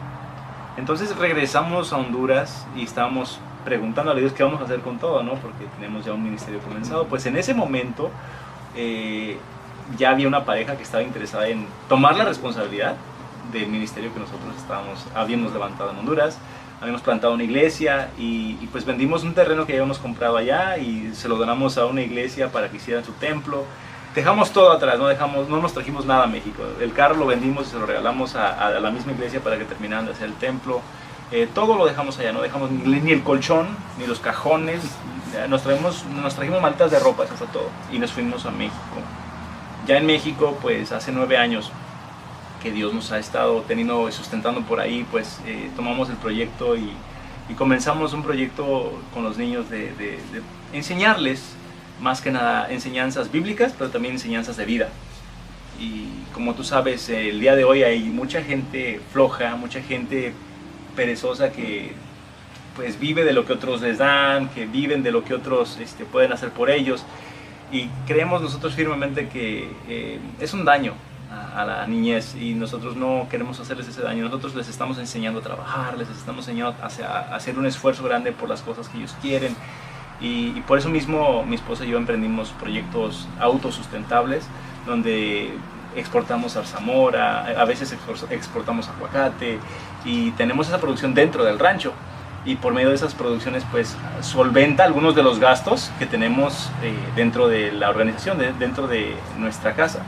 Entonces 0.77 1.15
regresamos 1.17 1.91
a 1.93 1.97
Honduras 1.97 2.67
y 2.75 2.83
estábamos 2.83 3.39
preguntando 3.65 4.11
a 4.11 4.15
Dios 4.15 4.33
qué 4.33 4.43
vamos 4.43 4.61
a 4.61 4.65
hacer 4.65 4.81
con 4.81 4.99
todo, 4.99 5.23
¿no? 5.23 5.33
Porque 5.33 5.65
tenemos 5.75 6.05
ya 6.05 6.13
un 6.13 6.23
ministerio 6.23 6.59
comenzado. 6.59 7.07
Pues 7.07 7.25
en 7.25 7.35
ese 7.35 7.55
momento 7.55 8.11
eh, 8.75 9.39
ya 9.97 10.11
había 10.11 10.27
una 10.27 10.45
pareja 10.45 10.77
que 10.77 10.83
estaba 10.83 11.01
interesada 11.01 11.47
en 11.47 11.65
tomar 11.89 12.15
la 12.15 12.25
responsabilidad 12.25 12.95
del 13.51 13.67
ministerio 13.67 14.13
que 14.13 14.19
nosotros 14.19 14.55
estábamos, 14.57 15.05
habíamos 15.15 15.53
levantado 15.53 15.91
en 15.91 15.97
Honduras 15.99 16.37
habíamos 16.79 17.01
plantado 17.01 17.33
una 17.33 17.43
iglesia 17.43 18.09
y, 18.17 18.53
pues 18.71 18.85
vendimos 18.85 19.23
un 19.23 19.33
terreno 19.33 19.65
que 19.65 19.73
habíamos 19.73 19.97
comprado 19.97 20.37
allá 20.37 20.77
y 20.77 21.11
se 21.13 21.27
lo 21.27 21.37
donamos 21.37 21.77
a 21.77 21.85
una 21.85 22.01
iglesia 22.01 22.51
para 22.51 22.69
que 22.69 22.77
hicieran 22.77 23.03
su 23.03 23.13
templo. 23.13 23.63
Dejamos 24.13 24.51
todo 24.51 24.71
atrás, 24.71 24.97
no, 24.97 25.07
dejamos, 25.07 25.49
no 25.49 25.61
nos 25.61 25.73
trajimos 25.73 26.05
nada 26.05 26.23
a 26.23 26.27
México. 26.27 26.63
El 26.79 26.93
carro 26.93 27.15
lo 27.15 27.25
vendimos 27.25 27.67
y 27.67 27.71
se 27.71 27.79
lo 27.79 27.85
regalamos 27.85 28.35
a, 28.35 28.69
la 28.79 28.91
misma 28.91 29.11
iglesia 29.11 29.41
para 29.41 29.57
que 29.57 29.65
terminaran 29.65 30.05
de 30.05 30.11
hacer 30.11 30.27
el 30.27 30.35
templo. 30.35 30.81
eh, 31.31 31.47
todo 31.53 31.75
lo 31.75 31.85
dejamos 31.85 32.17
allá, 32.19 32.31
no 32.31 32.41
dejamos 32.41 32.71
ni, 32.71 33.11
el 33.11 33.23
colchón, 33.23 33.67
ni 33.97 34.07
los 34.07 34.19
cajones, 34.19 34.81
nos, 35.49 35.61
traemos, 35.61 36.05
nos 36.05 36.35
trajimos 36.35 36.61
maletas 36.61 36.89
de 36.89 36.99
ropa, 36.99 37.25
eso 37.25 37.35
fue 37.35 37.47
todo, 37.47 37.69
y 37.91 37.99
nos 37.99 38.11
fuimos 38.11 38.45
a 38.45 38.51
México. 38.51 38.77
Ya 39.85 39.97
en 39.97 40.05
México, 40.05 40.57
pues 40.61 40.91
hace 40.91 41.11
nueve 41.11 41.37
años 41.37 41.71
que 42.67 42.73
Dios 42.73 42.93
nos 42.93 43.13
ha 43.13 43.17
estado 43.17 43.61
teniendo 43.61 44.09
y 44.09 44.11
sustentando 44.11 44.61
por 44.61 44.81
ahí, 44.81 45.05
pues 45.09 45.39
eh, 45.45 45.69
tomamos 45.77 46.09
el 46.09 46.17
proyecto 46.17 46.75
y, 46.75 46.91
comenzamos 47.57 48.11
un 48.11 48.23
proyecto 48.23 49.01
con 49.13 49.23
los 49.23 49.37
niños 49.37 49.69
de, 49.69 49.93
de 49.93 50.19
enseñarles, 50.73 51.55
más 52.01 52.19
que 52.19 52.29
nada, 52.29 52.69
enseñanzas 52.69 53.31
bíblicas, 53.31 53.73
pero 53.77 53.89
también 53.89 54.15
enseñanzas 54.15 54.57
de 54.57 54.65
vida. 54.65 54.89
Y 55.79 56.09
como 56.33 56.55
tú 56.55 56.65
sabes, 56.65 57.07
el 57.07 57.39
día 57.39 57.55
de 57.55 57.63
hoy 57.63 57.83
hay 57.83 58.01
mucha 58.01 58.43
gente 58.43 58.99
floja, 59.13 59.55
mucha 59.55 59.81
gente 59.81 60.33
perezosa 60.97 61.53
que 61.53 61.93
pues 62.75 62.99
vive 62.99 63.23
de 63.23 63.31
lo 63.31 63.45
que 63.45 63.53
otros 63.53 63.81
les 63.81 63.97
dan, 63.97 64.49
que 64.49 64.65
viven 64.65 65.03
de 65.03 65.11
lo 65.11 65.23
que 65.23 65.33
otros 65.33 65.77
este, 65.79 66.03
pueden 66.03 66.33
hacer 66.33 66.49
por 66.49 66.69
ellos. 66.69 67.05
Y 67.71 67.87
creemos 68.05 68.41
nosotros 68.41 68.75
firmemente 68.75 69.29
que 69.29 69.69
eh, 69.87 70.19
es 70.41 70.53
un 70.53 70.65
daño 70.65 70.95
a, 71.31 71.65
la 71.65 71.87
niñez 71.87 72.35
y 72.35 72.53
nosotros 72.53 72.95
no 72.95 73.27
queremos 73.29 73.59
hacerles 73.59 73.87
ese 73.87 74.01
daño. 74.01 74.25
Nosotros 74.25 74.55
les 74.55 74.69
estamos 74.69 74.97
enseñando 74.97 75.39
a 75.39 75.43
trabajar, 75.43 75.97
les 75.97 76.09
estamos 76.09 76.47
enseñando 76.47 76.75
a, 76.81 77.35
hacer 77.35 77.57
un 77.57 77.65
esfuerzo 77.65 78.03
grande 78.03 78.31
por 78.31 78.49
las 78.49 78.61
cosas 78.61 78.87
que 78.89 78.97
ellos 78.97 79.15
quieren. 79.21 79.55
Y, 80.19 80.61
por 80.61 80.79
eso 80.79 80.89
mismo 80.89 81.43
mi 81.45 81.55
esposa 81.55 81.85
y 81.85 81.89
yo 81.89 81.97
emprendimos 81.97 82.49
proyectos 82.59 83.27
autosustentables 83.39 84.47
donde 84.85 85.53
exportamos 85.95 86.53
zarzamora, 86.53 87.45
a 87.59 87.65
veces 87.65 87.95
exportamos 88.29 88.87
aguacate 88.87 89.59
y 90.05 90.31
tenemos 90.31 90.67
esa 90.67 90.79
producción 90.79 91.13
dentro 91.13 91.43
del 91.43 91.59
rancho 91.59 91.93
y 92.45 92.55
por 92.55 92.73
medio 92.73 92.89
de 92.89 92.95
esas 92.95 93.13
producciones 93.13 93.63
pues 93.71 93.95
solventa 94.21 94.83
algunos 94.85 95.15
de 95.15 95.23
los 95.23 95.39
gastos 95.39 95.91
que 95.99 96.05
tenemos 96.05 96.69
eh, 96.81 96.95
dentro 97.15 97.47
de 97.47 97.71
la 97.71 97.89
organización, 97.89 98.37
dentro 98.57 98.87
de 98.87 99.15
nuestra 99.37 99.73
casa 99.73 100.03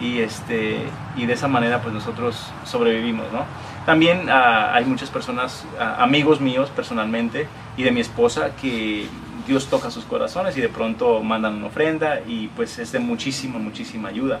y, 0.00 0.20
este, 0.20 0.78
y 1.16 1.26
de 1.26 1.32
esa 1.32 1.48
manera 1.48 1.82
pues 1.82 1.94
nosotros 1.94 2.50
sobrevivimos, 2.64 3.26
¿no? 3.32 3.44
También 3.86 4.28
ah, 4.30 4.74
hay 4.74 4.84
muchas 4.84 5.10
personas, 5.10 5.64
ah, 5.78 5.96
amigos 6.00 6.40
míos 6.40 6.70
personalmente 6.74 7.46
y 7.76 7.82
de 7.82 7.90
mi 7.90 8.00
esposa 8.00 8.50
que 8.60 9.06
Dios 9.46 9.68
toca 9.68 9.90
sus 9.90 10.04
corazones 10.04 10.56
y 10.56 10.60
de 10.60 10.68
pronto 10.68 11.22
mandan 11.22 11.54
una 11.54 11.66
ofrenda 11.66 12.20
y 12.26 12.48
pues 12.48 12.78
es 12.78 12.92
de 12.92 12.98
muchísima, 12.98 13.58
muchísima 13.58 14.08
ayuda 14.08 14.40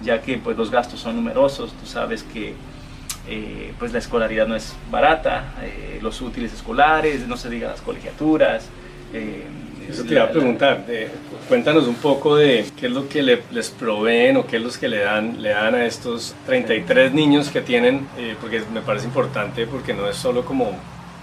ya 0.00 0.20
que 0.20 0.38
pues 0.38 0.56
los 0.56 0.70
gastos 0.70 1.00
son 1.00 1.16
numerosos, 1.16 1.72
tú 1.72 1.86
sabes 1.86 2.22
que 2.22 2.54
eh, 3.28 3.72
pues 3.78 3.92
la 3.92 3.98
escolaridad 3.98 4.46
no 4.46 4.54
es 4.54 4.76
barata, 4.90 5.54
eh, 5.62 5.98
los 6.02 6.20
útiles 6.20 6.52
escolares, 6.52 7.26
no 7.26 7.36
se 7.36 7.50
diga 7.50 7.68
las 7.68 7.80
colegiaturas. 7.80 8.68
Eh, 9.12 9.44
Eso 9.88 10.04
te 10.04 10.14
iba 10.14 10.24
a 10.24 10.30
preguntar, 10.30 10.84
cuéntanos 11.48 11.86
un 11.86 11.94
poco 11.96 12.36
de 12.36 12.66
qué 12.78 12.86
es 12.86 12.92
lo 12.92 13.08
que 13.08 13.22
les 13.22 13.70
proveen 13.70 14.36
o 14.36 14.46
qué 14.46 14.56
es 14.56 14.62
lo 14.62 14.70
que 14.70 14.88
le 14.88 14.98
dan, 14.98 15.40
le 15.42 15.50
dan 15.50 15.74
a 15.74 15.86
estos 15.86 16.34
33 16.46 17.12
niños 17.12 17.50
que 17.50 17.60
tienen, 17.60 18.06
porque 18.40 18.62
me 18.72 18.80
parece 18.80 19.06
importante 19.06 19.66
porque 19.66 19.94
no 19.94 20.08
es 20.08 20.16
solo 20.16 20.44
como 20.44 20.72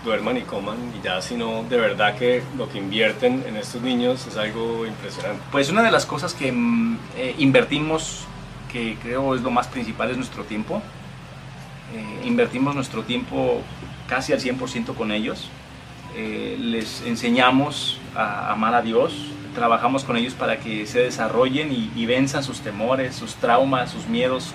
duerman 0.04 0.38
y 0.38 0.42
coman 0.42 0.78
y 0.98 1.04
ya, 1.04 1.22
sino 1.22 1.64
de 1.70 1.78
verdad 1.78 2.16
que 2.16 2.42
lo 2.58 2.70
que 2.70 2.78
invierten 2.78 3.44
en 3.48 3.58
estos 3.58 3.82
niños 3.82 4.26
es 4.28 4.38
algo 4.38 4.86
impresionante. 4.86 5.42
Pues 5.52 5.70
una 5.70 5.84
de 5.84 5.92
las 5.92 6.06
cosas 6.06 6.34
que 6.34 6.52
mm, 6.52 6.98
invertimos 7.40 8.26
que 8.74 8.98
creo 9.02 9.36
es 9.36 9.42
lo 9.42 9.52
más 9.52 9.68
principal, 9.68 10.10
es 10.10 10.18
nuestro 10.18 10.44
tiempo. 10.44 10.82
Eh, 11.96 12.28
invertimos 12.28 12.74
nuestro 12.76 13.04
tiempo 13.04 13.62
casi 14.08 14.34
al 14.34 14.40
100% 14.40 14.96
con 14.96 15.12
ellos. 15.12 15.48
Eh, 16.16 16.58
les 16.60 17.04
enseñamos 17.06 18.00
a 18.16 18.52
amar 18.52 18.76
a 18.76 18.82
Dios, 18.82 19.14
trabajamos 19.56 20.04
con 20.04 20.18
ellos 20.18 20.34
para 20.34 20.58
que 20.58 20.86
se 20.86 21.00
desarrollen 21.00 21.72
y, 21.72 22.06
venzan 22.06 22.44
sus 22.44 22.62
temores, 22.62 23.16
sus 23.16 23.36
traumas, 23.36 23.92
sus 23.92 24.08
miedos, 24.08 24.54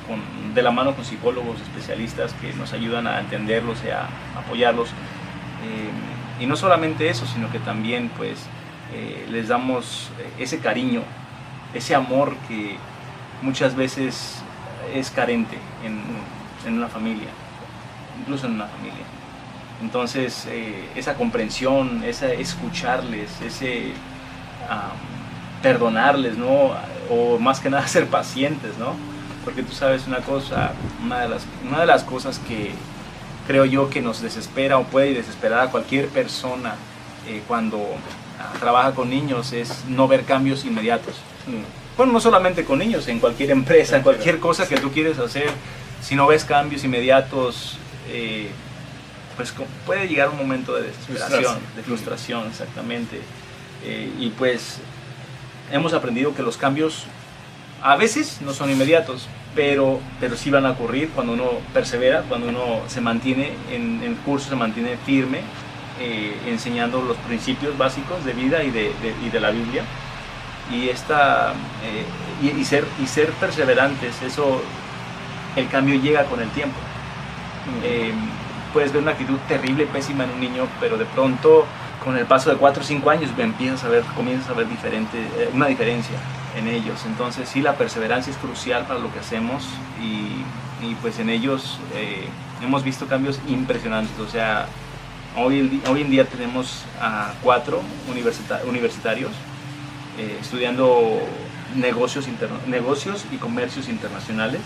de 0.55 0.63
la 0.63 0.71
mano 0.71 0.95
con 0.95 1.05
psicólogos 1.05 1.61
especialistas 1.61 2.33
que 2.35 2.53
nos 2.55 2.73
ayudan 2.73 3.07
a 3.07 3.21
entenderlos 3.21 3.79
y 3.85 3.91
a 3.91 4.09
apoyarlos. 4.37 4.89
Eh, 4.91 6.43
y 6.43 6.47
no 6.47 6.57
solamente 6.57 7.09
eso, 7.09 7.27
sino 7.27 7.51
que 7.51 7.59
también 7.59 8.11
pues 8.17 8.47
les 9.31 9.49
damos 9.49 10.11
ese 10.39 10.61
cariño, 10.61 11.03
ese 11.75 11.95
amor 11.95 12.35
que, 12.49 12.79
muchas 13.43 13.75
veces 13.75 14.43
es 14.95 15.11
carente 15.11 15.59
en, 15.85 16.77
una 16.77 16.89
familia, 16.89 17.29
incluso 18.21 18.47
en 18.47 18.55
una 18.55 18.67
familia. 18.67 19.05
Entonces, 19.83 20.47
eh, 20.51 20.89
esa 20.97 21.15
comprensión, 21.15 22.03
ese 22.05 22.41
escucharles, 22.41 23.31
ese 23.41 23.93
perdonarles, 25.63 26.37
¿no? 26.37 26.73
O 27.11 27.39
más 27.39 27.61
que 27.61 27.71
nada 27.71 27.87
ser 27.89 28.07
pacientes, 28.07 28.77
¿no? 28.79 28.95
Porque 29.45 29.63
tú 29.63 29.73
sabes 29.73 30.07
una 30.07 30.19
cosa, 30.19 30.73
una 31.05 31.21
de 31.21 31.29
las, 31.29 31.47
una 31.67 31.81
de 31.81 31.87
las 31.87 32.05
cosas 32.05 32.39
que 32.39 32.73
creo 33.47 33.65
yo 33.65 33.89
que 33.89 34.03
nos 34.03 34.21
desespera 34.21 34.79
o 34.79 34.85
puede 34.85 35.15
desesperar 35.15 35.69
a 35.69 35.71
cualquier 35.71 36.09
persona 36.09 36.75
eh, 37.27 37.43
cuando 37.49 37.79
ah, 38.39 38.53
trabaja 38.61 38.93
con 38.93 39.09
niños 39.09 39.53
es 39.53 39.85
no 39.89 40.07
ver 40.07 40.25
cambios 40.25 40.65
inmediatos. 40.65 41.15
Bueno, 41.97 42.13
no 42.13 42.21
solamente 42.21 42.65
con 42.65 42.79
niños, 42.79 43.09
en 43.09 43.21
cualquier 43.21 43.51
empresa, 43.51 43.97
en 43.97 44.03
cualquier 44.03 44.39
cosa 44.39 44.69
que 44.69 44.77
tú 44.77 44.91
quieres 44.91 45.19
hacer, 45.19 45.49
si 46.03 46.15
no 46.15 46.27
ves 46.27 46.45
cambios 46.45 46.85
inmediatos, 46.85 47.79
eh, 48.11 48.51
pues 49.39 49.55
puede 49.87 50.07
llegar 50.07 50.29
un 50.29 50.37
momento 50.37 50.75
de 50.75 50.89
desesperación, 50.89 51.59
de 51.75 51.83
frustración, 51.83 52.47
exactamente. 52.49 53.21
Eh, 53.85 54.13
y 54.19 54.29
pues 54.31 54.81
hemos 55.73 55.95
aprendido 55.95 56.35
que 56.35 56.43
los 56.43 56.59
cambios 56.59 57.05
a 57.81 57.97
veces 57.97 58.43
no 58.43 58.53
son 58.53 58.71
inmediatos, 58.71 59.29
pero, 59.55 60.01
pero 60.21 60.37
sí 60.37 60.51
van 60.51 60.67
a 60.67 60.73
ocurrir 60.73 61.09
cuando 61.15 61.33
uno 61.33 61.53
persevera, 61.73 62.23
cuando 62.29 62.49
uno 62.49 62.83
se 62.89 63.01
mantiene 63.01 63.53
en 63.73 64.03
el 64.03 64.17
curso, 64.17 64.51
se 64.51 64.57
mantiene 64.57 64.99
firme, 65.07 65.41
eh, 66.01 66.37
enseñando 66.47 67.01
los 67.01 67.17
principios 67.19 67.79
básicos 67.79 68.23
de 68.27 68.35
vida 68.35 68.63
y 68.63 68.71
de, 68.71 68.93
y 69.25 69.31
de 69.31 69.41
la 69.41 69.51
Biblia 69.51 69.85
y, 70.73 70.89
esta, 70.89 71.55
eh, 71.85 72.05
y, 72.57 72.65
ser, 72.65 72.85
y 73.03 73.07
ser 73.07 73.31
perseverantes, 73.33 74.21
eso, 74.23 74.61
el 75.57 75.69
cambio 75.69 76.01
llega 76.01 76.25
con 76.25 76.41
el 76.41 76.49
tiempo. 76.51 76.77
Eh, 77.83 78.13
puedes 78.73 78.93
ver 78.93 79.03
una 79.03 79.13
actitud 79.13 79.39
terrible, 79.49 79.87
pésima 79.87 80.25
en 80.25 80.31
un 80.31 80.41
niño, 80.41 80.67
pero 80.81 80.97
de 80.97 81.05
pronto, 81.05 81.67
con 82.05 82.17
el 82.17 82.27
paso 82.27 82.51
de 82.51 82.57
4 82.57 82.83
o 82.83 82.87
5 82.87 83.11
años, 83.11 83.31
empiezas 83.37 83.85
a 83.85 83.89
ver, 83.89 84.03
comienzas 84.17 84.51
a 84.51 84.55
ver 84.55 84.69
diferente, 84.69 85.19
eh, 85.19 85.51
una 85.53 85.67
diferencia 85.67 86.17
en 86.57 86.69
ellos. 86.69 87.05
Entonces, 87.07 87.49
sí, 87.49 87.61
la 87.61 87.75
perseverancia 87.75 88.31
es 88.31 88.37
crucial 88.39 88.87
para 88.87 89.01
lo 89.01 89.13
que 89.13 89.21
hacemos 89.21 89.65
y, 90.01 90.87
y 90.87 90.95
pues 91.01 91.19
en 91.19 91.31
ellos 91.31 91.79
hemos 92.63 92.85
visto 92.85 93.07
cambios 93.07 93.41
impresionantes. 93.49 94.19
O 94.21 94.29
sea, 94.29 94.67
hoy, 95.37 95.81
hoy 95.89 96.03
en 96.03 96.11
día 96.11 96.25
tenemos 96.25 96.85
a 97.01 97.33
cuatro 97.43 97.81
universitarios 98.69 99.33
eh, 100.19 100.39
estudiando 100.41 101.21
negocios, 101.77 102.27
negocios 102.67 103.25
y 103.31 103.37
comercios 103.37 103.89
internacionales, 103.89 104.61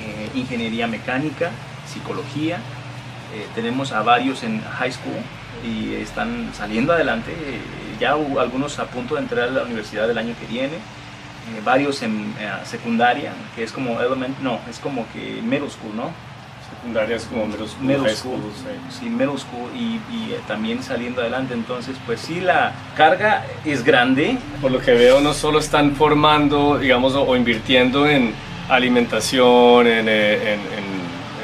eh, 0.00 0.30
ingeniería 0.34 0.86
mecánica, 0.86 1.50
psicología. 1.86 2.58
Eh, 3.34 3.46
tenemos 3.54 3.92
a 3.92 4.02
varios 4.02 4.42
en 4.42 4.62
high 4.62 4.92
school 4.92 5.20
y 5.64 5.94
están 5.94 6.50
saliendo 6.54 6.92
adelante. 6.92 7.32
ya 7.98 8.12
algunos 8.12 8.78
a 8.78 8.86
punto 8.86 9.14
de 9.14 9.22
entrar 9.22 9.48
a 9.48 9.50
la 9.50 9.62
universidad 9.62 10.06
del 10.06 10.18
año 10.18 10.34
que 10.38 10.46
viene. 10.46 10.78
varios 11.64 12.02
en 12.02 12.34
secundaria, 12.64 13.32
que 13.54 13.62
es 13.62 13.72
como 13.72 14.00
element, 14.00 14.38
no, 14.40 14.58
es 14.68 14.78
como 14.78 15.06
que 15.12 15.40
middle 15.42 15.70
school, 15.70 15.96
¿no? 15.96 16.10
secundarias 16.76 17.24
como 17.24 17.46
middle 17.46 18.14
school, 18.14 18.40
sí. 18.90 19.08
middle 19.08 19.38
school 19.38 19.70
y, 19.74 19.96
eh, 20.32 20.40
también 20.46 20.82
saliendo 20.82 21.20
adelante. 21.20 21.54
Entonces, 21.54 21.96
pues 22.04 22.20
sí, 22.20 22.40
la 22.40 22.72
carga 22.96 23.44
es 23.64 23.84
grande. 23.84 24.38
Por 24.60 24.70
lo 24.70 24.80
que 24.80 24.92
veo, 24.92 25.20
no 25.20 25.34
solo 25.34 25.58
están 25.58 25.94
formando, 25.94 26.78
digamos, 26.78 27.14
o, 27.14 27.36
invirtiendo 27.36 28.06
en 28.06 28.34
alimentación, 28.68 29.86
en, 29.86 30.08
eh, 30.08 30.54
en, 30.54 30.60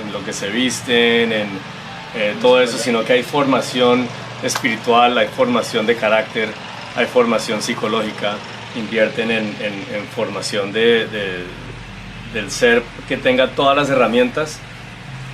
en, 0.06 0.12
lo 0.12 0.24
que 0.24 0.32
se 0.32 0.50
visten, 0.50 1.32
en 1.32 1.48
eh, 2.14 2.35
todo 2.40 2.61
eso, 2.61 2.79
sino 2.79 3.05
que 3.05 3.14
hay 3.14 3.22
formación 3.22 4.07
espiritual, 4.42 5.16
hay 5.18 5.29
formación 5.29 5.87
de 5.87 5.96
carácter, 5.96 6.48
hay 6.96 7.07
formación 7.07 7.62
psicológica, 7.62 8.37
invierten 8.77 9.31
en, 9.31 9.44
formación 10.14 10.72
de, 10.72 11.07
de, 11.07 11.44
del 12.35 12.51
ser 12.51 12.83
que 13.09 13.16
tenga 13.16 13.48
todas 13.48 13.77
las 13.77 13.90
herramientas 13.90 14.59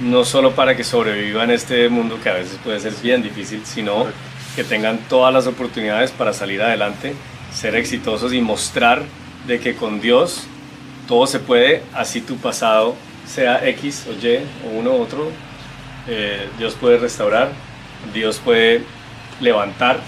no 0.01 0.25
solo 0.25 0.53
para 0.53 0.77
que 0.77 0.85
sobrevivan 0.85 1.51
este 1.51 1.89
mundo 1.89 2.19
que 2.23 2.29
a 2.29 2.35
veces 2.35 2.59
puede 2.63 2.79
ser 2.81 2.95
bien 3.03 3.23
difícil, 3.23 3.63
sino 3.65 4.07
que 4.55 4.65
tengan 4.65 4.99
todas 5.09 5.33
las 5.33 5.47
oportunidades 5.47 6.11
para 6.11 6.33
salir 6.33 6.63
adelante, 6.63 7.15
ser 7.53 7.75
exitosos 7.75 8.33
y 8.33 8.41
mostrar 8.41 9.03
de 9.47 9.59
que 9.59 9.75
con 9.75 10.01
Dios 10.01 10.45
todo 11.07 11.27
se 11.27 11.41
puede, 11.41 11.83
así 11.95 12.21
tu 12.21 12.37
pasado 12.37 12.95
sea 13.27 13.67
X 13.69 14.07
o 14.09 14.13
Y 14.13 14.37
o 14.67 14.79
uno 14.79 14.93
u 14.93 15.03
otro, 15.03 15.31
eh, 16.09 16.49
Dios 16.59 16.75
puede 16.75 16.99
restaurar, 16.99 17.51
Dios 18.13 18.41
puede 18.43 18.83
levantar 19.41 20.01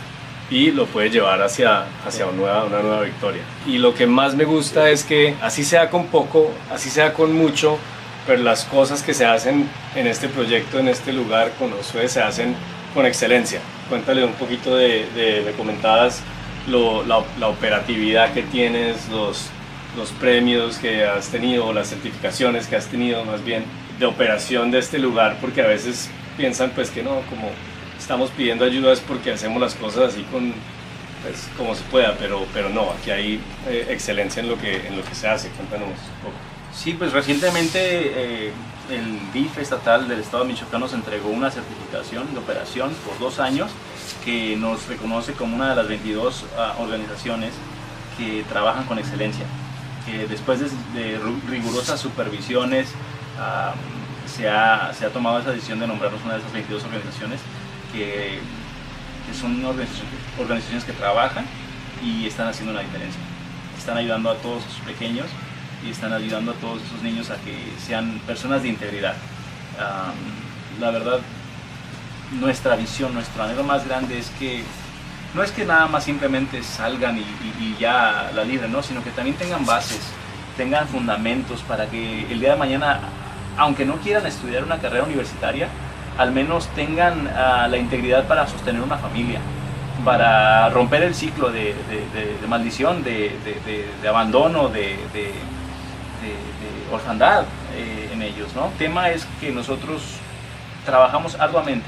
y 0.50 0.72
lo 0.72 0.86
puede 0.86 1.10
llevar 1.10 1.42
hacia, 1.42 1.84
hacia 2.06 2.26
una, 2.26 2.36
nueva, 2.36 2.64
una 2.64 2.80
nueva 2.80 3.02
victoria. 3.02 3.42
Y 3.66 3.78
lo 3.78 3.94
que 3.94 4.06
más 4.06 4.34
me 4.34 4.44
gusta 4.44 4.90
es 4.90 5.04
que 5.04 5.36
así 5.40 5.62
sea 5.62 5.90
con 5.90 6.06
poco, 6.06 6.50
así 6.72 6.90
sea 6.90 7.12
con 7.12 7.32
mucho, 7.32 7.78
pero 8.26 8.42
las 8.42 8.64
cosas 8.64 9.02
que 9.02 9.14
se 9.14 9.26
hacen 9.26 9.68
en 9.94 10.06
este 10.06 10.28
proyecto, 10.28 10.78
en 10.78 10.88
este 10.88 11.12
lugar 11.12 11.52
con 11.58 11.70
Josué, 11.70 12.08
se 12.08 12.20
hacen 12.20 12.56
con 12.94 13.06
excelencia. 13.06 13.60
Cuéntale 13.88 14.24
un 14.24 14.32
poquito 14.32 14.76
de, 14.76 15.06
de 15.14 15.52
comentabas 15.56 16.22
la, 16.66 17.24
la, 17.38 17.48
operatividad 17.48 18.32
que 18.32 18.42
tienes, 18.42 19.08
los, 19.08 19.48
los 19.96 20.10
premios 20.12 20.78
que 20.78 21.04
has 21.04 21.28
tenido, 21.28 21.72
las 21.72 21.88
certificaciones 21.88 22.66
que 22.66 22.76
has 22.76 22.86
tenido 22.86 23.24
más 23.24 23.44
bien 23.44 23.64
de 24.00 24.06
operación 24.06 24.72
de 24.72 24.80
este 24.80 24.98
lugar, 24.98 25.38
porque 25.40 25.62
a 25.62 25.68
veces 25.68 26.10
piensan 26.36 26.70
pues 26.70 26.90
que 26.90 27.04
no, 27.04 27.20
como 27.30 27.50
estamos 27.98 28.30
pidiendo 28.30 28.64
ayuda 28.64 28.92
es 28.92 29.00
porque 29.00 29.30
hacemos 29.30 29.60
las 29.60 29.74
cosas 29.74 30.12
así 30.12 30.22
con, 30.32 30.52
pues, 31.22 31.48
como 31.56 31.74
se 31.74 31.82
pueda, 31.84 32.16
pero, 32.18 32.46
pero 32.52 32.70
no, 32.70 32.90
aquí 32.90 33.10
hay 33.10 33.40
eh, 33.68 33.86
excelencia 33.90 34.40
en 34.40 34.48
lo, 34.48 34.58
que, 34.58 34.88
en 34.88 34.96
lo 34.96 35.04
que 35.04 35.14
se 35.14 35.28
hace. 35.28 35.48
Cuéntanos 35.50 35.88
un 35.88 36.22
poco. 36.22 36.36
Sí, 36.74 36.94
pues 36.94 37.12
recientemente 37.12 37.78
eh, 37.82 38.52
el 38.90 39.32
DIF 39.32 39.58
estatal 39.58 40.08
del 40.08 40.20
Estado 40.20 40.44
de 40.44 40.52
Michoacán 40.52 40.80
nos 40.80 40.92
entregó 40.92 41.28
una 41.28 41.50
certificación 41.50 42.32
de 42.32 42.38
operación 42.38 42.92
por 43.06 43.18
dos 43.18 43.38
años 43.38 43.70
que 44.24 44.56
nos 44.56 44.86
reconoce 44.88 45.32
como 45.32 45.56
una 45.56 45.70
de 45.70 45.76
las 45.76 45.88
22 45.88 46.44
ah, 46.56 46.74
organizaciones 46.78 47.52
que 48.16 48.44
trabajan 48.48 48.84
con 48.84 48.98
excelencia. 48.98 49.44
Que 50.06 50.26
después 50.26 50.60
de, 50.60 51.20
rigurosas 51.48 52.00
supervisiones 52.00 52.88
ah, 53.38 53.74
se, 54.30 54.48
ha, 54.48 54.92
se, 54.94 55.06
ha, 55.06 55.10
tomado 55.10 55.40
esa 55.40 55.50
decisión 55.50 55.80
de 55.80 55.86
nombrarnos 55.86 56.22
una 56.24 56.34
de 56.34 56.40
esas 56.40 56.52
22 56.52 56.84
organizaciones 56.84 57.40
que, 57.92 58.38
son 59.38 59.64
organizaciones, 59.64 60.14
organizaciones 60.38 60.84
que 60.84 60.92
trabajan 60.92 61.46
y 62.02 62.26
están 62.26 62.48
haciendo 62.48 62.72
una 62.72 62.80
diferencia. 62.80 63.20
Están 63.78 63.96
ayudando 63.96 64.30
a 64.30 64.34
todos 64.36 64.64
sus 64.64 64.80
pequeños 64.84 65.26
y 65.86 65.90
están 65.90 66.12
ayudando 66.12 66.52
a 66.52 66.54
todos 66.54 66.82
esos 66.82 67.02
niños 67.02 67.30
a 67.30 67.36
que 67.36 67.56
sean 67.84 68.20
personas 68.26 68.62
de 68.62 68.68
integridad. 68.68 69.14
la 70.80 70.90
verdad, 70.90 71.20
nuestra 72.40 72.76
visión, 72.76 73.14
nuestro 73.14 73.42
anhelo 73.42 73.64
más 73.64 73.86
grande 73.86 74.18
es 74.18 74.30
que 74.38 74.62
no 75.34 75.42
es 75.42 75.52
que 75.52 75.64
nada 75.64 75.86
más 75.86 76.04
simplemente 76.04 76.62
salgan 76.62 77.18
y, 77.18 77.76
ya 77.78 78.30
la 78.34 78.44
libren, 78.44 78.72
¿no? 78.72 78.82
sino 78.82 79.02
que 79.02 79.10
también 79.10 79.36
tengan 79.36 79.64
bases, 79.64 80.00
tengan 80.56 80.88
fundamentos 80.88 81.62
para 81.62 81.86
que 81.86 82.26
el 82.30 82.40
día 82.40 82.50
de 82.50 82.56
mañana, 82.56 83.00
aunque 83.56 83.84
no 83.84 83.96
quieran 83.96 84.26
estudiar 84.26 84.64
una 84.64 84.78
carrera 84.78 85.04
universitaria, 85.04 85.68
al 86.18 86.32
menos 86.32 86.66
tengan 86.68 87.28
ah, 87.28 87.66
la 87.68 87.76
integridad 87.76 88.26
para 88.26 88.46
sostener 88.46 88.82
una 88.82 88.98
familia, 88.98 89.40
para 90.04 90.68
romper 90.70 91.02
el 91.02 91.14
ciclo 91.14 91.50
de, 91.50 91.74
maldición, 92.48 93.04
de, 93.04 93.34
abandono, 94.08 94.68
de, 94.68 94.96
orfandad 96.92 97.44
eh, 97.76 98.10
en 98.12 98.22
ellos. 98.22 98.48
¿no? 98.54 98.66
El 98.66 98.72
tema 98.72 99.10
es 99.10 99.26
que 99.40 99.52
nosotros 99.52 100.02
trabajamos 100.84 101.38
arduamente 101.38 101.86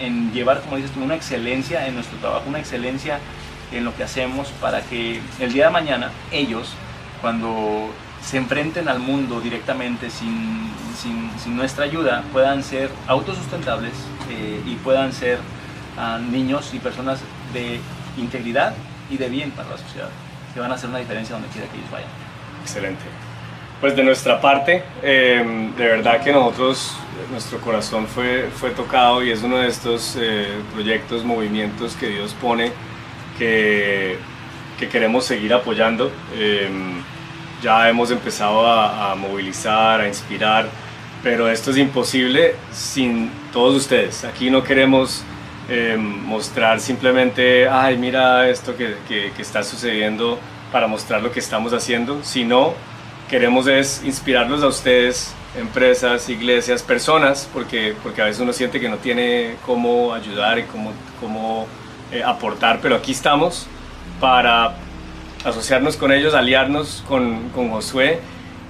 en 0.00 0.32
llevar, 0.32 0.60
como 0.60 0.76
dices 0.76 0.90
tú, 0.90 1.02
una 1.02 1.14
excelencia 1.14 1.86
en 1.86 1.94
nuestro 1.94 2.18
trabajo, 2.18 2.44
una 2.46 2.58
excelencia 2.58 3.18
en 3.72 3.84
lo 3.84 3.94
que 3.94 4.04
hacemos 4.04 4.48
para 4.60 4.82
que 4.82 5.20
el 5.40 5.52
día 5.52 5.66
de 5.66 5.70
mañana 5.70 6.10
ellos, 6.30 6.72
cuando 7.20 7.90
se 8.28 8.36
enfrenten 8.36 8.88
al 8.90 8.98
mundo 8.98 9.40
directamente 9.40 10.10
sin, 10.10 10.70
sin, 10.98 11.56
nuestra 11.56 11.84
ayuda, 11.84 12.22
puedan 12.30 12.62
ser 12.62 12.90
autosustentables 13.06 13.94
eh, 14.30 14.60
y 14.66 14.74
puedan 14.74 15.14
ser 15.14 15.38
ah, 15.96 16.18
niños 16.18 16.74
y 16.74 16.78
personas 16.78 17.20
de 17.54 17.80
integridad 18.18 18.74
y 19.08 19.16
de 19.16 19.30
bien 19.30 19.50
para 19.52 19.70
la 19.70 19.78
sociedad, 19.78 20.10
que 20.52 20.60
van 20.60 20.70
a 20.70 20.74
hacer 20.74 20.90
una 20.90 20.98
diferencia 20.98 21.36
donde 21.36 21.48
quiera 21.48 21.68
que 21.68 21.78
ellos 21.78 21.90
vayan. 21.90 22.10
Excelente. 22.60 23.04
Pues 23.80 23.96
de 23.96 24.04
nuestra 24.04 24.38
parte, 24.42 24.84
em, 25.02 25.74
de 25.74 25.88
verdad 25.88 26.22
que 26.22 26.30
nosotros, 26.30 26.98
nuestro 27.30 27.58
corazón 27.62 28.06
fue, 28.06 28.50
fue 28.54 28.72
tocado 28.72 29.24
y 29.24 29.30
es 29.30 29.42
uno 29.42 29.56
de 29.56 29.68
estos 29.68 30.18
eh, 30.20 30.48
proyectos, 30.74 31.24
movimientos 31.24 31.96
que 31.96 32.08
Dios 32.08 32.34
pone 32.34 32.72
que, 33.38 34.18
que 34.78 34.88
queremos 34.90 35.24
seguir 35.24 35.54
apoyando. 35.54 36.12
Em, 36.36 36.97
ya 37.62 37.88
hemos 37.88 38.10
empezado 38.10 38.66
a, 38.66 39.14
movilizar, 39.14 40.00
a 40.00 40.08
inspirar, 40.08 40.68
pero 41.22 41.48
esto 41.48 41.70
es 41.70 41.76
imposible 41.76 42.54
sin 42.72 43.30
todos 43.52 43.74
ustedes. 43.74 44.24
Aquí 44.24 44.50
no 44.50 44.62
queremos 44.62 45.24
em, 45.68 45.98
mostrar 46.00 46.80
simplemente, 46.80 47.68
ay, 47.68 47.96
mira 47.98 48.48
esto 48.48 48.74
que 48.76 49.32
está 49.38 49.62
sucediendo 49.62 50.38
para 50.72 50.86
mostrar 50.86 51.22
lo 51.22 51.32
que 51.32 51.40
estamos 51.40 51.72
haciendo, 51.72 52.22
sino 52.22 52.74
queremos 53.28 53.66
es 53.66 54.02
inspirarlos 54.04 54.62
a 54.62 54.68
ustedes, 54.68 55.34
empresas, 55.56 56.28
iglesias, 56.28 56.82
personas, 56.82 57.48
porque, 57.52 57.94
porque 58.02 58.22
a 58.22 58.24
veces 58.26 58.40
uno 58.40 58.52
siente 58.52 58.80
que 58.80 58.88
no 58.88 58.96
tiene 58.96 59.56
cómo 59.64 60.14
ayudar 60.14 60.58
y 60.58 60.62
cómo, 60.64 60.92
cómo 61.20 61.66
eh, 62.10 62.22
aportar, 62.22 62.80
pero 62.82 62.96
aquí 62.96 63.12
estamos 63.12 63.66
para 64.20 64.74
asociarnos 65.44 65.96
con 65.96 66.12
ellos, 66.12 66.34
aliarnos 66.34 67.04
con, 67.08 67.50
con 67.50 67.70
Josué 67.70 68.20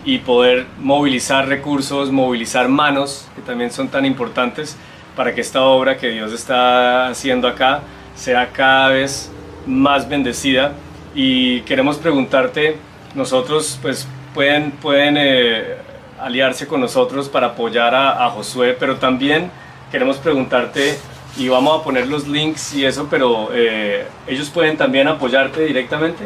y 0.04 0.18
poder 0.18 0.66
movilizar 0.78 1.48
recursos, 1.48 2.10
movilizar 2.10 2.68
manos, 2.68 3.28
que 3.34 3.42
también 3.42 3.70
son 3.70 3.88
tan 3.88 4.04
importantes 4.04 4.76
para 5.16 5.34
que 5.34 5.40
esta 5.40 5.62
obra 5.62 5.96
que 5.96 6.10
Dios 6.10 6.32
está 6.32 7.08
haciendo 7.08 7.48
acá 7.48 7.80
sea 8.14 8.50
cada 8.52 8.88
vez 8.88 9.30
más 9.66 10.08
bendecida. 10.08 10.72
Y 11.14 11.62
queremos 11.62 11.96
preguntarte, 11.96 12.76
nosotros 13.14 13.78
pues 13.82 14.06
pueden, 14.34 14.70
pueden 14.70 15.16
eh, 15.18 15.76
aliarse 16.20 16.66
con 16.66 16.80
nosotros 16.80 17.28
para 17.28 17.48
apoyar 17.48 17.94
a, 17.94 18.30
Josué, 18.30 18.76
pero 18.78 18.96
también 18.96 19.50
queremos 19.90 20.18
preguntarte, 20.18 20.98
y 21.36 21.48
vamos 21.48 21.80
a 21.80 21.84
poner 21.84 22.06
los 22.06 22.26
links 22.26 22.74
y 22.74 22.84
eso, 22.84 23.08
pero 23.10 23.50
eh, 23.52 24.06
ellos 24.26 24.50
pueden 24.50 24.76
también 24.76 25.08
apoyarte 25.08 25.64
directamente. 25.64 26.24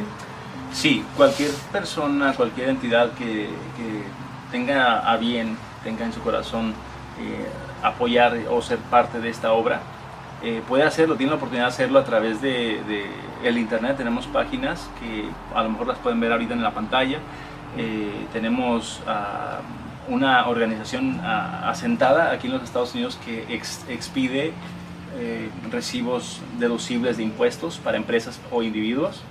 Sí, 0.73 1.05
cualquier 1.17 1.51
persona, 1.71 2.33
cualquier 2.35 2.71
entidad 2.71 3.13
que, 3.13 3.49
tenga 4.51 5.11
a 5.11 5.17
bien, 5.17 5.57
tenga 5.83 6.05
en 6.05 6.13
su 6.13 6.21
corazón 6.21 6.71
eh, 7.19 7.49
apoyar 7.83 8.37
o 8.51 8.61
ser 8.61 8.79
parte 8.79 9.21
de 9.21 9.31
esta 9.31 9.53
obra, 9.53 9.81
puede 10.67 10.83
hacerlo, 10.83 11.15
tiene 11.15 11.31
la 11.31 11.37
oportunidad 11.37 11.67
de 11.67 11.73
hacerlo 11.73 12.01
a 12.01 12.05
través 12.05 12.43
de, 12.43 12.81
el 13.45 13.59
internet. 13.59 13.97
Tenemos 13.97 14.27
páginas 14.27 14.89
que 15.01 15.29
a 15.55 15.63
lo 15.63 15.71
mejor 15.71 15.87
las 15.87 15.99
pueden 15.99 16.21
ver 16.21 16.33
ahorita 16.33 16.55
en 16.55 16.63
la 16.63 16.73
pantalla. 16.73 17.19
Eh, 17.77 18.27
tenemos 18.33 19.01
ah, 19.07 19.61
una 20.09 20.47
organización 20.49 21.21
ah, 21.23 21.71
asentada 21.71 22.33
aquí 22.33 22.47
en 22.47 22.55
los 22.55 22.63
Estados 22.63 22.95
Unidos 22.95 23.19
que 23.25 23.55
expide 23.89 24.53
eh, 25.17 25.51
recibos 25.71 26.41
deducibles 26.59 27.17
de 27.17 27.23
impuestos 27.23 27.79
para 27.79 27.97
empresas 27.97 28.41
o 28.51 28.63
individuos 28.63 29.23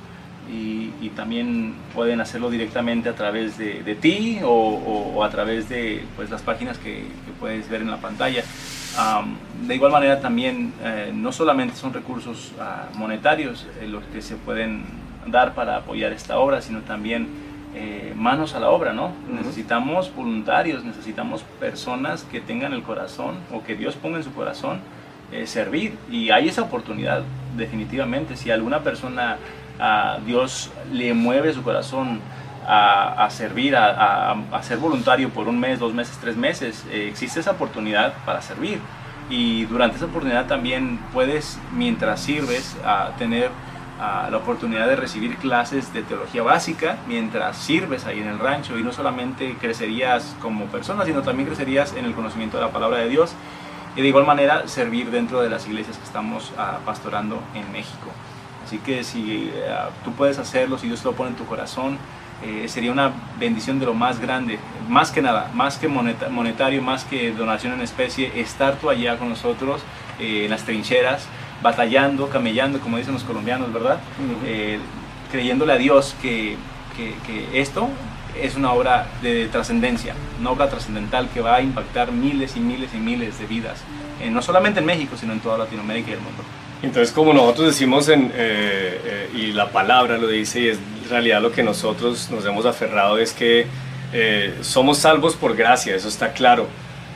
y, 0.50 1.10
también 1.16 1.76
pueden 1.94 2.22
hacerlo 2.22 2.50
directamente 2.50 3.10
a 3.10 3.16
través 3.16 3.58
de, 3.58 3.98
ti 4.00 4.40
o, 4.44 5.24
a 5.24 5.30
través 5.30 5.68
de 5.68 6.04
pues, 6.16 6.30
las 6.30 6.42
páginas 6.42 6.78
que, 6.78 7.04
puedes 7.40 7.70
ver 7.70 7.82
en 7.82 7.92
la 7.92 7.98
pantalla. 7.98 8.44
de 9.68 9.76
igual 9.76 9.92
manera 9.92 10.22
también 10.22 10.74
eh, 10.84 11.12
no 11.14 11.32
solamente 11.32 11.76
son 11.76 11.94
recursos 11.94 12.54
ah, 12.60 12.88
monetarios 12.96 13.68
los 13.88 14.04
que 14.06 14.22
se 14.22 14.36
pueden 14.36 14.84
dar 15.28 15.54
para 15.54 15.78
apoyar 15.78 16.14
esta 16.14 16.40
obra, 16.40 16.62
sino 16.62 16.80
también 16.82 17.28
eh, 17.74 18.14
manos 18.18 18.54
a 18.54 18.60
la 18.60 18.70
obra, 18.70 18.92
¿no? 18.92 19.14
Necesitamos 19.30 20.14
voluntarios, 20.14 20.84
necesitamos 20.84 21.44
personas 21.60 22.24
que 22.24 22.42
tengan 22.42 22.74
el 22.74 22.84
corazón 22.84 23.36
o 23.52 23.64
que 23.64 23.76
Dios 23.76 23.96
ponga 23.96 24.18
en 24.18 24.24
su 24.24 24.34
corazón 24.34 24.80
eh, 25.32 25.48
servir. 25.48 25.94
Y 26.12 26.32
hay 26.32 26.50
esa 26.50 26.64
oportunidad, 26.64 27.24
definitivamente. 27.56 28.36
Si 28.36 28.52
alguna 28.52 28.82
persona 28.82 29.38
Dios 30.26 30.72
le 30.92 31.14
mueve 31.14 31.54
su 31.54 31.64
corazón 31.64 32.20
a, 32.68 33.28
servir, 33.32 33.76
a, 33.76 34.36
ser 34.62 34.78
voluntario 34.78 35.30
por 35.30 35.48
un 35.48 35.60
mes, 35.60 35.80
dos 35.80 35.94
meses, 35.94 36.18
tres 36.22 36.38
meses, 36.38 36.86
eh, 36.92 37.08
existe 37.10 37.40
esa 37.40 37.52
oportunidad 37.52 38.14
para 38.26 38.42
servir. 38.42 38.80
Y 39.30 39.66
durante 39.66 39.98
esa 39.98 40.06
oportunidad 40.06 40.46
también 40.46 41.00
puedes, 41.14 41.60
mientras 41.74 42.20
sirves, 42.20 42.76
tener 43.18 43.50
la 44.00 44.36
oportunidad 44.38 44.88
de 44.88 44.96
recibir 44.96 45.38
clases 45.38 45.94
de 45.94 46.02
teología 46.02 46.42
básica 46.42 46.98
mientras 47.08 47.56
sirves 47.58 48.06
ahí 48.06 48.20
en 48.20 48.28
el 48.28 48.40
rancho 48.40 48.78
y 48.80 48.84
no 48.84 48.92
solamente 48.92 49.56
crecerías 49.62 50.36
como 50.42 50.66
persona, 50.66 51.06
sino 51.06 51.22
también 51.22 51.48
crecerías 51.48 51.94
en 51.94 52.06
el 52.06 52.14
conocimiento 52.14 52.58
de 52.58 52.64
la 52.64 52.72
palabra 52.72 52.98
de 52.98 53.10
Dios 53.10 53.34
y 53.96 54.02
de 54.02 54.08
igual 54.08 54.26
manera 54.26 54.68
servir 54.68 55.12
dentro 55.12 55.42
de 55.42 55.50
las 55.50 55.68
iglesias 55.68 55.98
que 55.98 56.04
estamos 56.04 56.52
ah, 56.58 56.80
pastorando 56.84 57.42
en 57.54 57.72
México. 57.72 58.12
Así 58.66 58.78
que 58.80 59.04
si 59.04 59.52
ah, 59.70 59.90
tú 60.04 60.12
puedes 60.14 60.38
hacerlo, 60.38 60.78
si 60.78 60.88
Dios 60.88 61.02
te 61.02 61.06
lo 61.06 61.14
pone 61.14 61.32
en 61.32 61.36
tu 61.36 61.46
corazón, 61.46 61.98
eh, 62.44 62.68
sería 62.68 62.92
una 62.92 63.12
bendición 63.40 63.80
de 63.80 63.86
lo 63.86 63.94
más 63.94 64.20
grande, 64.20 64.58
más 64.90 65.12
que 65.12 65.22
nada, 65.22 65.52
más 65.54 65.78
que 65.78 65.88
monetario, 65.88 66.82
más 66.82 67.04
que 67.06 67.32
donación 67.32 67.74
en 67.74 67.82
especie, 67.82 68.32
estar 68.42 68.78
tú 68.78 68.90
allá 68.90 69.18
con 69.18 69.30
nosotros 69.30 69.82
eh, 70.20 70.46
en 70.46 70.50
las 70.50 70.64
trincheras, 70.64 71.28
batallando, 71.62 72.30
camellando, 72.30 72.80
como 72.80 72.98
dicen 72.98 73.14
los 73.14 73.24
colombianos, 73.24 73.72
¿verdad? 73.72 74.00
Eh, 74.44 74.80
creyéndole 75.32 75.74
a 75.74 75.78
Dios 75.78 76.16
que, 76.20 76.58
que, 76.98 77.62
esto 77.62 77.90
es 78.42 78.56
una 78.56 78.72
obra 78.72 79.08
de 79.22 79.48
trascendencia, 79.48 80.16
una 80.40 80.50
obra 80.50 80.68
trascendental 80.68 81.30
que 81.30 81.42
va 81.42 81.58
a 81.58 81.62
impactar 81.62 82.12
miles 82.12 82.58
y 82.58 82.60
miles 82.60 82.92
y 82.96 82.98
miles 82.98 83.38
de 83.38 83.46
vidas, 83.46 83.84
no 84.32 84.42
solamente 84.42 84.80
en 84.80 84.88
México, 84.88 85.16
sino 85.16 85.34
en 85.34 85.42
toda 85.42 85.60
Latinoamérica 85.60 86.10
y 86.10 86.14
el 86.14 86.22
mundo. 86.22 86.44
Entonces, 86.84 87.12
como 87.12 87.34
nosotros 87.34 87.68
decimos, 87.68 88.10
en, 88.10 88.32
y 89.36 89.52
la 89.52 89.70
palabra 89.70 90.18
lo 90.18 90.28
dice, 90.28 90.60
y 90.60 90.68
es 90.70 90.80
realidad 91.12 91.42
lo 91.42 91.52
que 91.52 91.62
nosotros 91.62 92.30
nos 92.32 92.44
hemos 92.46 92.66
aferrado 92.66 93.20
es 93.20 93.34
que 93.34 93.68
eh, 94.14 94.56
somos 94.62 94.98
salvos 94.98 95.36
por 95.36 95.56
gracia, 95.56 95.96
eso 95.96 96.08
está 96.08 96.34
claro, 96.34 96.68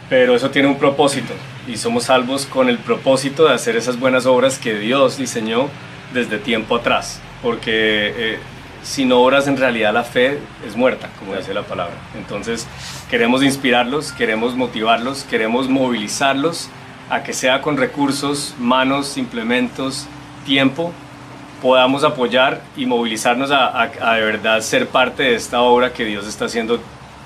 pero 0.09 0.35
eso 0.35 0.51
tiene 0.51 0.67
un 0.67 0.77
propósito 0.77 1.33
y 1.67 1.77
somos 1.77 2.03
salvos 2.03 2.45
con 2.45 2.69
el 2.69 2.77
propósito 2.77 3.47
de 3.47 3.53
hacer 3.53 3.75
esas 3.75 3.99
buenas 3.99 4.27
obras 4.27 4.59
que 4.59 4.77
Dios 4.77 5.17
diseñó 5.17 5.69
desde 6.13 6.37
tiempo 6.37 6.75
atrás, 6.75 7.19
porque 7.41 8.13
eh, 8.15 8.37
sin 8.83 9.11
obras 9.11 9.47
en 9.47 9.57
realidad 9.57 9.93
la 9.93 10.03
fe 10.03 10.37
es 10.67 10.75
muerta, 10.75 11.09
como 11.17 11.35
dice 11.35 11.53
la 11.53 11.63
palabra. 11.63 11.95
Entonces 12.15 12.67
queremos 13.09 13.43
inspirarlos, 13.43 14.11
queremos 14.11 14.55
motivarlos, 14.55 15.23
queremos 15.23 15.67
movilizarlos 15.69 16.69
a 17.09 17.23
que 17.23 17.33
sea 17.33 17.61
con 17.61 17.77
recursos, 17.77 18.55
manos, 18.59 19.17
implementos, 19.17 20.07
tiempo, 20.45 20.91
podamos 21.61 22.03
apoyar 22.03 22.61
y 22.75 22.85
movilizarnos 22.85 23.51
a, 23.51 23.87
de 23.87 24.21
verdad 24.21 24.61
ser 24.61 24.87
parte 24.87 25.23
de 25.23 25.35
esta 25.35 25.61
obra 25.61 25.93
que 25.93 26.05
Dios 26.05 26.27
está 26.27 26.45
haciendo 26.45 26.79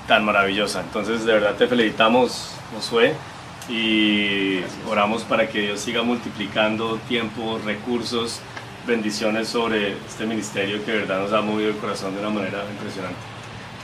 tan 0.06 0.24
maravillosa. 0.24 0.80
Entonces, 0.80 1.24
de 1.24 1.32
verdad 1.32 1.54
te 1.54 1.66
felicitamos, 1.66 2.54
Josué, 2.74 3.14
y 3.68 4.60
oramos 4.88 5.22
para 5.22 5.48
que 5.48 5.60
Dios 5.60 5.80
siga 5.80 6.02
multiplicando 6.02 6.98
tiempo, 7.08 7.60
recursos, 7.64 8.40
bendiciones 8.86 9.48
sobre 9.48 9.92
este 9.92 10.26
ministerio 10.26 10.84
que 10.84 10.92
de 10.92 10.98
verdad 11.00 11.20
nos 11.20 11.32
ha 11.32 11.40
movido 11.40 11.70
el 11.70 11.76
corazón 11.76 12.14
de 12.14 12.20
una 12.20 12.30
manera 12.30 12.64
impresionante. 12.70 13.29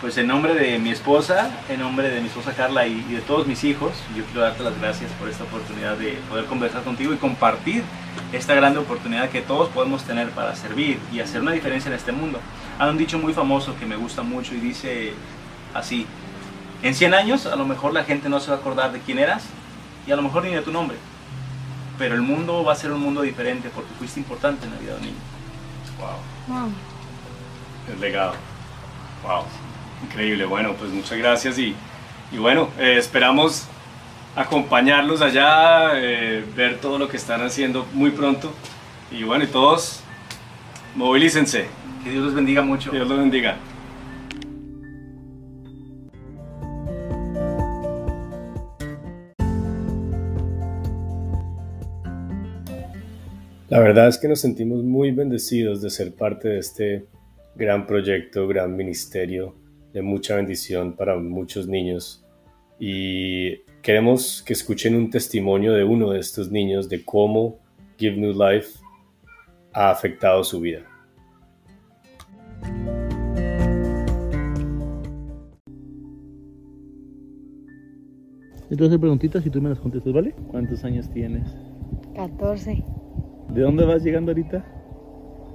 Pues 0.00 0.18
en 0.18 0.26
nombre 0.26 0.54
de 0.54 0.78
mi 0.78 0.90
esposa, 0.90 1.50
en 1.70 1.80
nombre 1.80 2.10
de 2.10 2.20
mi 2.20 2.26
esposa 2.26 2.52
Carla 2.52 2.86
y, 2.86 3.00
de 3.04 3.22
todos 3.22 3.46
mis 3.46 3.64
hijos, 3.64 3.92
yo 4.14 4.24
quiero 4.24 4.42
darte 4.42 4.62
las 4.62 4.78
gracias 4.78 5.10
por 5.12 5.26
esta 5.26 5.44
oportunidad 5.44 5.96
de 5.96 6.18
poder 6.28 6.44
conversar 6.44 6.82
contigo 6.82 7.14
y 7.14 7.16
compartir 7.16 7.82
esta 8.30 8.54
grande 8.54 8.78
oportunidad 8.78 9.30
que 9.30 9.40
todos 9.40 9.70
podemos 9.70 10.02
tener 10.04 10.28
para 10.30 10.54
servir 10.54 11.00
y 11.14 11.20
hacer 11.20 11.40
una 11.40 11.52
diferencia 11.52 11.88
en 11.88 11.94
este 11.94 12.12
mundo. 12.12 12.40
Hay 12.78 12.90
un 12.90 12.98
dicho 12.98 13.18
muy 13.18 13.32
famoso 13.32 13.74
que 13.78 13.86
me 13.86 13.96
gusta 13.96 14.22
mucho 14.22 14.54
y 14.54 14.58
dice 14.58 15.14
así, 15.72 16.06
en 16.82 16.94
100 16.94 17.14
años 17.14 17.46
a 17.46 17.56
lo 17.56 17.64
mejor 17.64 17.94
la 17.94 18.04
gente 18.04 18.28
no 18.28 18.38
se 18.38 18.50
va 18.50 18.58
a 18.58 18.60
acordar 18.60 18.92
de 18.92 19.00
quién 19.00 19.18
eras 19.18 19.44
y 20.06 20.12
a 20.12 20.16
lo 20.16 20.22
mejor 20.22 20.44
ni 20.44 20.50
de 20.50 20.60
tu 20.60 20.72
nombre, 20.72 20.98
pero 21.96 22.14
el 22.14 22.22
mundo 22.22 22.62
va 22.64 22.74
a 22.74 22.76
ser 22.76 22.92
un 22.92 23.00
mundo 23.00 23.22
diferente 23.22 23.70
porque 23.74 23.94
fuiste 23.98 24.20
importante 24.20 24.66
en 24.66 24.72
la 24.72 24.78
vida 24.78 24.92
de 24.92 24.98
un 24.98 25.04
niño. 25.06 25.18
Wow. 25.98 26.54
wow. 26.54 26.70
El 27.90 28.00
legado. 28.00 28.34
Wow. 29.22 29.44
Increíble, 30.08 30.44
bueno, 30.44 30.74
pues 30.78 30.90
muchas 30.90 31.18
gracias 31.18 31.58
y, 31.58 31.74
y 32.32 32.38
bueno, 32.38 32.68
eh, 32.78 32.96
esperamos 32.98 33.66
acompañarlos 34.36 35.20
allá, 35.20 35.92
eh, 35.94 36.44
ver 36.54 36.78
todo 36.78 36.98
lo 36.98 37.08
que 37.08 37.16
están 37.16 37.42
haciendo 37.42 37.86
muy 37.92 38.10
pronto 38.10 38.52
y 39.10 39.24
bueno, 39.24 39.44
y 39.44 39.48
todos 39.48 40.00
movilícense. 40.94 41.66
Que 42.04 42.10
Dios 42.10 42.24
los 42.24 42.34
bendiga 42.34 42.62
mucho. 42.62 42.90
Dios 42.90 43.08
los 43.08 43.18
bendiga. 43.18 43.56
La 53.68 53.80
verdad 53.80 54.08
es 54.08 54.18
que 54.18 54.28
nos 54.28 54.40
sentimos 54.40 54.84
muy 54.84 55.10
bendecidos 55.10 55.82
de 55.82 55.90
ser 55.90 56.14
parte 56.14 56.48
de 56.48 56.58
este 56.60 57.06
gran 57.56 57.86
proyecto, 57.86 58.46
gran 58.46 58.76
ministerio 58.76 59.65
de 59.96 60.02
mucha 60.02 60.36
bendición 60.36 60.92
para 60.92 61.16
muchos 61.16 61.66
niños. 61.68 62.22
Y 62.78 63.62
queremos 63.80 64.42
que 64.42 64.52
escuchen 64.52 64.94
un 64.94 65.08
testimonio 65.08 65.72
de 65.72 65.84
uno 65.84 66.10
de 66.10 66.20
estos 66.20 66.50
niños 66.50 66.90
de 66.90 67.02
cómo 67.02 67.60
Give 67.96 68.14
New 68.14 68.34
Life 68.34 68.78
ha 69.72 69.88
afectado 69.88 70.44
su 70.44 70.60
vida. 70.60 70.82
Entonces 78.68 78.98
preguntitas 78.98 79.46
y 79.46 79.48
tú 79.48 79.62
me 79.62 79.70
las 79.70 79.78
contestas, 79.78 80.12
¿vale? 80.12 80.34
¿Cuántos 80.50 80.84
años 80.84 81.08
tienes? 81.08 81.48
14. 82.14 82.84
¿De 83.48 83.62
dónde 83.62 83.86
vas 83.86 84.02
llegando 84.02 84.32
ahorita? 84.32 84.62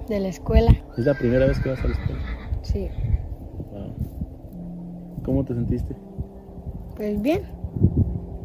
De 0.08 0.18
la 0.18 0.30
escuela. 0.30 0.72
¿Es 0.98 1.06
la 1.06 1.14
primera 1.16 1.46
vez 1.46 1.60
que 1.60 1.68
vas 1.68 1.84
a 1.84 1.86
la 1.86 1.94
escuela? 1.94 2.22
Sí. 2.62 2.88
¿Cómo 5.24 5.44
te 5.44 5.54
sentiste? 5.54 5.94
Pues 6.96 7.20
bien. 7.22 7.42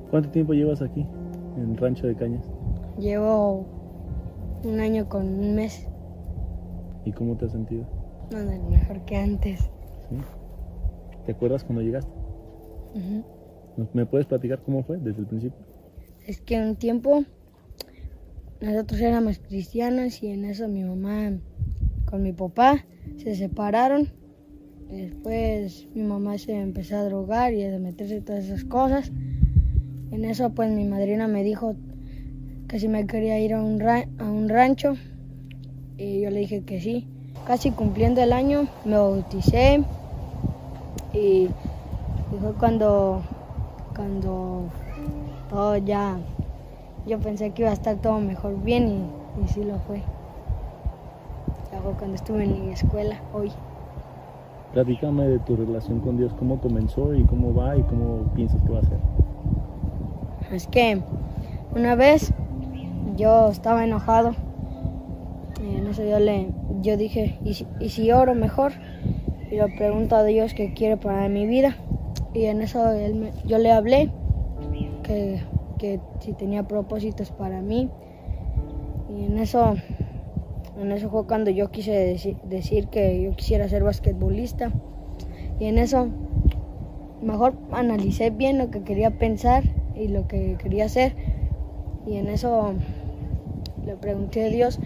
¿Cuánto 0.09 0.29
tiempo 0.29 0.53
llevas 0.53 0.81
aquí, 0.81 1.05
en 1.57 1.75
Rancho 1.75 2.07
de 2.07 2.15
Cañas? 2.15 2.45
Llevo 2.97 3.65
un 4.63 4.79
año 4.79 5.09
con 5.09 5.27
un 5.27 5.55
mes. 5.55 5.87
¿Y 7.05 7.11
cómo 7.11 7.35
te 7.35 7.45
has 7.45 7.51
sentido? 7.51 7.85
No, 8.31 8.43
no, 8.43 8.69
mejor 8.69 9.01
que 9.05 9.15
antes. 9.15 9.59
¿Sí? 10.09 10.15
¿Te 11.25 11.31
acuerdas 11.31 11.63
cuando 11.63 11.81
llegaste? 11.81 12.11
¿Me 13.93 14.05
puedes 14.05 14.25
platicar 14.25 14.61
cómo 14.63 14.83
fue 14.83 14.97
desde 14.97 15.19
el 15.19 15.27
principio? 15.27 15.59
Es 16.25 16.41
que 16.41 16.59
un 16.59 16.75
tiempo 16.75 17.23
nosotros 18.61 18.99
éramos 19.01 19.39
cristianos 19.39 20.23
y 20.23 20.27
en 20.27 20.45
eso 20.45 20.67
mi 20.67 20.83
mamá 20.83 21.37
con 22.05 22.23
mi 22.23 22.33
papá 22.33 22.85
se 23.17 23.35
separaron 23.35 24.09
Después 24.89 25.85
mi 25.93 26.03
mamá 26.03 26.37
se 26.37 26.57
empezó 26.57 26.95
a 26.95 27.03
drogar 27.03 27.53
y 27.53 27.65
a 27.65 27.77
meterse 27.77 28.21
todas 28.21 28.45
esas 28.45 28.63
cosas. 28.63 29.11
En 30.11 30.23
eso 30.23 30.51
pues 30.51 30.71
mi 30.71 30.85
madrina 30.85 31.27
me 31.27 31.43
dijo 31.43 31.75
que 32.69 32.79
si 32.79 32.87
me 32.87 33.05
quería 33.05 33.37
ir 33.39 33.53
a 33.53 33.61
un, 33.61 33.79
rancho 34.49 34.95
y 35.97 36.21
yo 36.21 36.29
le 36.29 36.39
dije 36.39 36.63
que 36.63 36.79
sí. 36.79 37.05
Casi 37.45 37.71
cumpliendo 37.71 38.21
el 38.21 38.31
año 38.31 38.67
me 38.85 38.95
bauticé 38.95 39.83
y, 41.13 41.49
fue 42.41 42.53
cuando, 42.53 43.21
cuando 43.95 44.69
todo 45.49 45.77
ya, 45.77 46.17
yo 47.05 47.19
pensé 47.19 47.51
que 47.51 47.63
iba 47.63 47.71
a 47.71 47.73
estar 47.73 47.97
todo 47.97 48.19
mejor 48.19 48.61
bien 48.63 49.09
y, 49.43 49.47
sí 49.49 49.63
lo 49.63 49.79
fue. 49.79 50.01
Luego 51.71 51.97
cuando 51.97 52.15
estuve 52.15 52.45
en 52.45 52.67
la 52.67 52.73
escuela 52.73 53.21
hoy. 53.33 53.51
Platícame 54.73 55.27
de 55.27 55.39
tu 55.39 55.55
relación 55.55 55.99
con 56.01 56.17
Dios, 56.17 56.33
cómo 56.37 56.59
comenzó 56.59 57.13
y 57.13 57.23
cómo 57.23 57.53
va 57.53 57.77
y 57.77 57.83
cómo 57.83 58.31
piensas 58.35 58.61
que 58.63 58.69
va 58.69 58.79
a 58.79 58.83
ser. 58.83 58.99
Es 60.51 60.67
que 60.67 61.01
una 61.75 61.95
vez 61.95 62.33
yo 63.15 63.49
estaba 63.49 63.83
enojado. 63.83 64.35
Y 65.63 65.75
en 65.75 65.87
eso 65.87 66.03
yo 66.03 66.19
le 66.19 66.51
yo 66.81 66.97
dije, 66.97 67.39
¿y 67.43 67.89
si, 67.89 68.11
oro 68.11 68.35
mejor? 68.35 68.73
Y 69.49 69.55
le 69.55 69.67
pregunto 69.69 70.15
a 70.15 70.23
Dios 70.23 70.53
qué 70.53 70.73
quiere 70.73 70.97
para 70.97 71.27
mi 71.29 71.47
vida. 71.47 71.75
Y 72.33 72.45
en 72.45 72.61
eso 72.61 72.91
él 72.91 73.31
yo 73.45 73.57
le 73.57 73.71
hablé 73.71 74.11
que, 75.03 75.41
que 75.77 75.99
si 76.19 76.33
tenía 76.33 76.63
propósitos 76.63 77.31
para 77.31 77.61
mí. 77.61 77.89
Y 79.09 79.25
en 79.25 79.39
eso 79.39 79.75
en 80.79 80.91
eso 80.91 81.09
fue 81.09 81.25
cuando 81.25 81.49
yo 81.49 81.71
quise 81.71 81.91
decir, 82.43 82.87
que 82.87 83.23
yo 83.23 83.35
quisiera 83.35 83.67
ser 83.67 83.83
basquetbolista. 83.83 84.71
Y 85.59 85.65
en 85.65 85.79
eso 85.79 86.07
mejor 87.21 87.55
analicé 87.71 88.29
bien 88.29 88.59
lo 88.59 88.69
que 88.69 88.83
quería 88.83 89.11
pensar 89.17 89.63
y 89.95 90.07
lo 90.07 90.27
que 90.27 90.55
quería 90.59 90.85
hacer. 90.85 91.15
Y 92.05 92.17
en 92.17 92.27
eso 92.27 92.73
le 93.85 93.95
pregunté 93.95 94.45
a 94.45 94.49
Dios, 94.49 94.79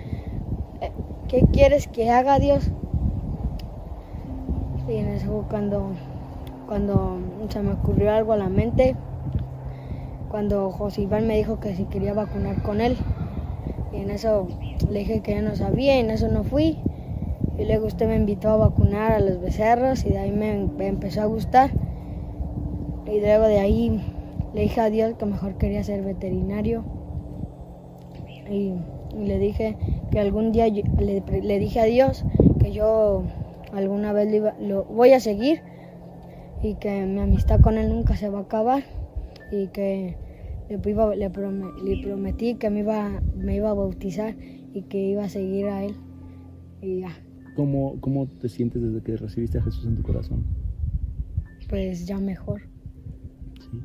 eh, 0.79 0.91
¿qué 1.27 1.41
quieres 1.51 1.87
que 1.87 2.09
haga 2.09 2.39
Dios? 2.39 2.71
Y 4.87 4.95
en 4.95 5.07
eso 5.09 5.27
fue 5.27 5.43
cuando, 5.49 5.91
cuando 6.67 7.17
se 7.49 7.61
me 7.61 7.73
ocurrió 7.73 8.11
algo 8.11 8.33
a 8.33 8.37
la 8.37 8.49
mente, 8.49 8.95
cuando 10.29 10.71
José 10.71 11.01
Iván 11.01 11.27
me 11.27 11.35
dijo 11.35 11.59
que 11.59 11.75
si 11.75 11.83
quería 11.83 12.13
vacunar 12.13 12.61
con 12.63 12.79
él. 12.79 12.97
Y 13.93 13.97
en 13.97 14.09
eso 14.09 14.47
le 14.89 14.99
dije 14.99 15.21
que 15.21 15.35
yo 15.35 15.41
no 15.41 15.55
sabía 15.55 15.97
y 15.97 15.99
en 15.99 16.11
eso 16.11 16.29
no 16.29 16.43
fui. 16.43 16.77
Y 17.57 17.65
luego 17.65 17.87
usted 17.87 18.07
me 18.07 18.15
invitó 18.15 18.49
a 18.49 18.57
vacunar 18.57 19.11
a 19.11 19.19
los 19.19 19.39
becerros 19.39 20.05
y 20.05 20.09
de 20.09 20.19
ahí 20.19 20.31
me, 20.31 20.69
empezó 20.87 21.21
a 21.21 21.25
gustar. 21.25 21.71
Y 23.05 23.19
luego 23.19 23.45
de 23.45 23.59
ahí 23.59 24.01
le 24.53 24.61
dije 24.61 24.81
a 24.81 24.89
Dios 24.89 25.15
que 25.17 25.25
mejor 25.25 25.57
quería 25.57 25.83
ser 25.83 26.01
veterinario. 26.03 26.83
Y, 28.49 28.73
le 29.17 29.37
dije 29.39 29.75
que 30.09 30.21
algún 30.21 30.53
día 30.53 30.67
le, 30.69 31.59
dije 31.59 31.81
a 31.81 31.83
Dios 31.83 32.23
que 32.61 32.71
yo 32.71 33.23
alguna 33.73 34.13
vez 34.13 34.29
lo, 34.59 34.85
voy 34.85 35.11
a 35.11 35.19
seguir 35.19 35.61
y 36.63 36.75
que 36.75 37.05
mi 37.05 37.19
amistad 37.19 37.59
con 37.59 37.77
él 37.77 37.89
nunca 37.89 38.15
se 38.15 38.29
va 38.29 38.39
a 38.39 38.43
acabar 38.43 38.83
y 39.51 39.67
que 39.67 40.15
le, 40.71 41.17
le, 41.17 42.01
prometí 42.01 42.55
que 42.55 42.69
me 42.69 42.79
iba, 42.79 43.21
me 43.35 43.55
iba 43.55 43.69
a 43.69 43.73
bautizar 43.73 44.35
y 44.73 44.83
que 44.83 44.97
iba 45.09 45.25
a 45.25 45.29
seguir 45.29 45.67
a 45.67 45.83
él 45.83 45.95
y 46.81 47.01
ya. 47.01 47.11
¿Cómo, 47.55 47.99
¿Cómo 47.99 48.27
te 48.27 48.47
sientes 48.47 48.81
desde 48.81 49.01
que 49.01 49.17
recibiste 49.17 49.57
a 49.57 49.61
Jesús 49.61 49.85
en 49.85 49.97
tu 49.97 50.03
corazón? 50.03 50.45
Pues 51.69 52.05
ya 52.05 52.19
mejor. 52.19 52.61
Sí. 53.59 53.81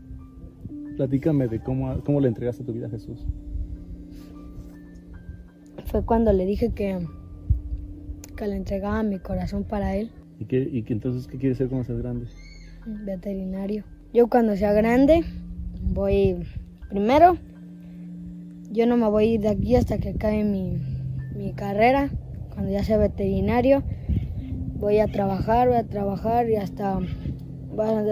Platícame 0.97 1.49
de 1.49 1.61
cómo, 1.61 2.01
cómo 2.05 2.21
le 2.21 2.29
entregaste 2.29 2.65
tu 2.65 2.73
vida 2.73 2.87
a 2.87 2.91
Jesús. 2.91 3.27
Fue 5.87 6.05
cuando 6.05 6.33
le 6.33 6.47
dije 6.47 6.73
que, 6.73 6.99
que 8.37 8.47
le 8.47 8.57
entregaba 8.57 9.03
mi 9.03 9.19
corazón 9.19 9.65
para 9.65 9.97
él. 9.97 10.11
¿Y, 10.39 10.45
qué, 10.45 10.69
y 10.71 10.83
que 10.83 10.93
entonces 10.93 11.27
qué 11.27 11.39
quieres 11.39 11.59
ser 11.59 11.69
cuando 11.69 11.85
seas 11.85 11.99
grande? 11.99 12.27
Veterinario. 12.87 13.85
Yo 14.13 14.29
cuando 14.29 14.57
sea 14.57 14.73
grande 14.73 15.25
voy 15.83 16.37
primero, 16.89 17.37
yo 18.71 18.87
no 18.87 18.97
me 18.97 19.09
voy 19.09 19.25
a 19.25 19.27
ir 19.35 19.41
de 19.41 19.49
aquí 19.49 19.77
hasta 19.77 19.99
que 19.99 20.11
acabe 20.11 20.45
mi, 20.45 20.79
mi 21.35 21.53
carrera. 21.53 22.11
Cuando 22.53 22.73
ya 22.73 22.85
sea 22.85 22.99
veterinario, 22.99 23.83
voy 24.75 24.99
a 24.99 25.07
trabajar, 25.07 25.69
voy 25.69 25.77
a 25.77 25.85
trabajar 25.85 26.49
y 26.49 26.57
hasta 26.57 26.99
voy 27.75 27.87
a 27.87 28.05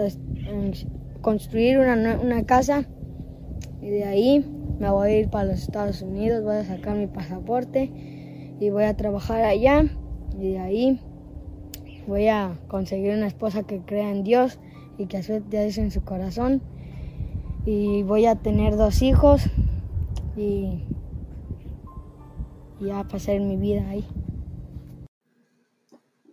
construir 1.21 1.79
una, 1.79 2.19
una 2.19 2.43
casa. 2.45 2.85
Y 3.81 3.89
de 3.89 4.03
ahí 4.03 4.45
me 4.79 4.89
voy 4.89 5.09
a 5.09 5.19
ir 5.19 5.29
para 5.29 5.45
los 5.45 5.61
Estados 5.61 6.01
Unidos, 6.01 6.43
voy 6.43 6.55
a 6.55 6.63
sacar 6.63 6.97
mi 6.97 7.07
pasaporte 7.07 7.91
y 8.59 8.69
voy 8.69 8.83
a 8.83 8.95
trabajar 8.95 9.43
allá. 9.43 9.85
Y 10.39 10.51
de 10.51 10.59
ahí 10.59 10.99
voy 12.07 12.27
a 12.27 12.59
conseguir 12.67 13.13
una 13.13 13.27
esposa 13.27 13.63
que 13.63 13.81
crea 13.81 14.11
en 14.11 14.23
Dios 14.23 14.59
y 14.97 15.07
que 15.07 15.17
acepte 15.17 15.61
Dios 15.61 15.77
en 15.77 15.91
su 15.91 16.03
corazón 16.03 16.61
y 17.65 18.03
voy 18.03 18.25
a 18.25 18.35
tener 18.35 18.75
dos 18.77 19.01
hijos 19.01 19.43
y, 20.37 20.83
y 22.79 22.89
a 22.91 23.03
pasar 23.03 23.39
mi 23.39 23.57
vida 23.57 23.89
ahí. 23.89 24.05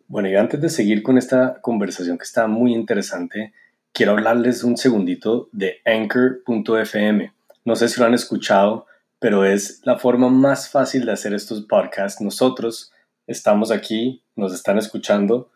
Bueno, 0.09 0.29
y 0.29 0.37
antes 0.37 0.61
de 0.61 0.69
seguir 0.69 1.03
con 1.03 1.17
esta 1.17 1.61
conversación 1.63 2.19
que 2.19 2.25
está 2.25 2.47
muy 2.47 2.75
interesante, 2.75 3.55
quiero 3.93 4.13
hablarles 4.13 4.63
un 4.63 4.77
segundito 4.77 5.49
de 5.53 5.77
anchor.fm. 5.87 7.33
No 7.65 7.77
sé 7.77 7.89
si 7.89 7.99
lo 7.99 8.07
han 8.07 8.15
escuchado, 8.15 8.87
pero 9.19 9.47
es 9.47 9.81
la 9.85 9.99
forma 9.99 10.29
más 10.29 10.69
fácil 10.69 11.07
de 11.07 11.13
hacer 11.13 11.33
estos 11.33 11.63
podcasts. 11.63 12.21
Nosotros 12.21 12.93
estamos 13.27 13.71
aquí, 13.71 14.23
nos 14.37 14.53
están 14.53 14.77
escuchando 14.77 15.51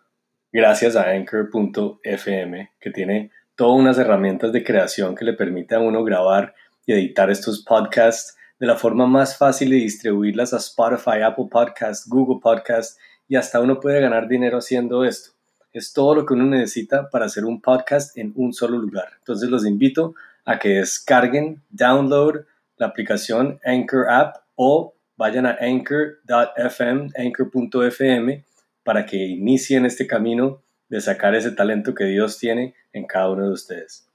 gracias 0.53 0.97
a 0.97 1.11
anchor.fm, 1.11 2.71
que 2.81 2.91
tiene 2.91 3.31
todas 3.57 3.81
unas 3.81 3.99
herramientas 3.99 4.53
de 4.53 4.63
creación 4.63 5.15
que 5.15 5.25
le 5.25 5.33
permite 5.33 5.75
a 5.75 5.81
uno 5.81 6.05
grabar 6.05 6.55
y 6.85 6.93
editar 6.93 7.31
estos 7.31 7.65
podcasts 7.65 8.37
de 8.61 8.67
la 8.67 8.77
forma 8.77 9.07
más 9.07 9.37
fácil 9.37 9.71
de 9.71 9.77
distribuirlas 9.77 10.53
a 10.53 10.59
Spotify, 10.59 11.23
Apple 11.25 11.49
Podcasts, 11.51 12.09
Google 12.09 12.41
Podcasts 12.43 12.99
y 13.29 13.37
hasta 13.37 13.61
uno 13.61 13.81
puede 13.81 14.01
ganar 14.01 14.29
dinero 14.29 14.59
haciendo 14.59 15.05
esto. 15.05 15.31
Es 15.73 15.93
todo 15.93 16.15
lo 16.15 16.25
que 16.25 16.35
uno 16.35 16.45
necesita 16.47 17.11
para 17.11 17.27
hacer 17.27 17.45
un 17.45 17.61
podcast 17.61 18.17
en 18.17 18.33
un 18.37 18.53
solo 18.53 18.79
lugar. 18.79 19.09
Entonces 19.19 19.51
los 19.51 19.67
invito 19.67 20.15
a 20.45 20.59
que 20.59 20.69
descarguen, 20.71 21.63
download 21.71 22.45
la 22.77 22.87
aplicación 22.87 23.59
Anchor 23.65 24.09
App 24.09 24.37
o 24.55 24.95
vayan 25.17 25.47
a 25.47 25.57
anchor.fm, 25.61 27.11
anchor.fm 27.17 28.45
para 28.85 29.05
que 29.05 29.17
inicien 29.17 29.85
este 29.87 30.07
camino 30.07 30.63
de 30.89 31.01
sacar 31.01 31.35
ese 31.35 31.51
talento 31.51 31.95
que 31.95 32.05
Dios 32.05 32.39
tiene 32.39 32.75
en 32.93 33.07
cada 33.07 33.31
uno 33.31 33.47
de 33.47 33.53
ustedes. 33.53 34.07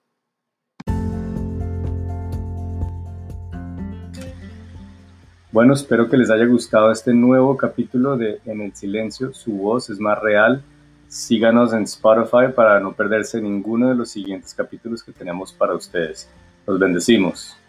Bueno, 5.51 5.73
espero 5.73 6.07
que 6.09 6.15
les 6.15 6.29
haya 6.29 6.45
gustado 6.45 6.91
este 6.91 7.13
nuevo 7.13 7.57
capítulo 7.57 8.15
de 8.15 8.39
En 8.45 8.61
el 8.61 8.73
Silencio, 8.73 9.33
su 9.33 9.51
voz 9.51 9.89
es 9.89 9.99
más 9.99 10.17
real. 10.19 10.63
Síganos 11.09 11.73
en 11.73 11.83
Spotify 11.83 12.53
para 12.55 12.79
no 12.79 12.93
perderse 12.93 13.41
ninguno 13.41 13.89
de 13.89 13.95
los 13.95 14.09
siguientes 14.09 14.53
capítulos 14.53 15.03
que 15.03 15.11
tenemos 15.11 15.51
para 15.51 15.75
ustedes. 15.75 16.29
Los 16.65 16.79
bendecimos. 16.79 17.60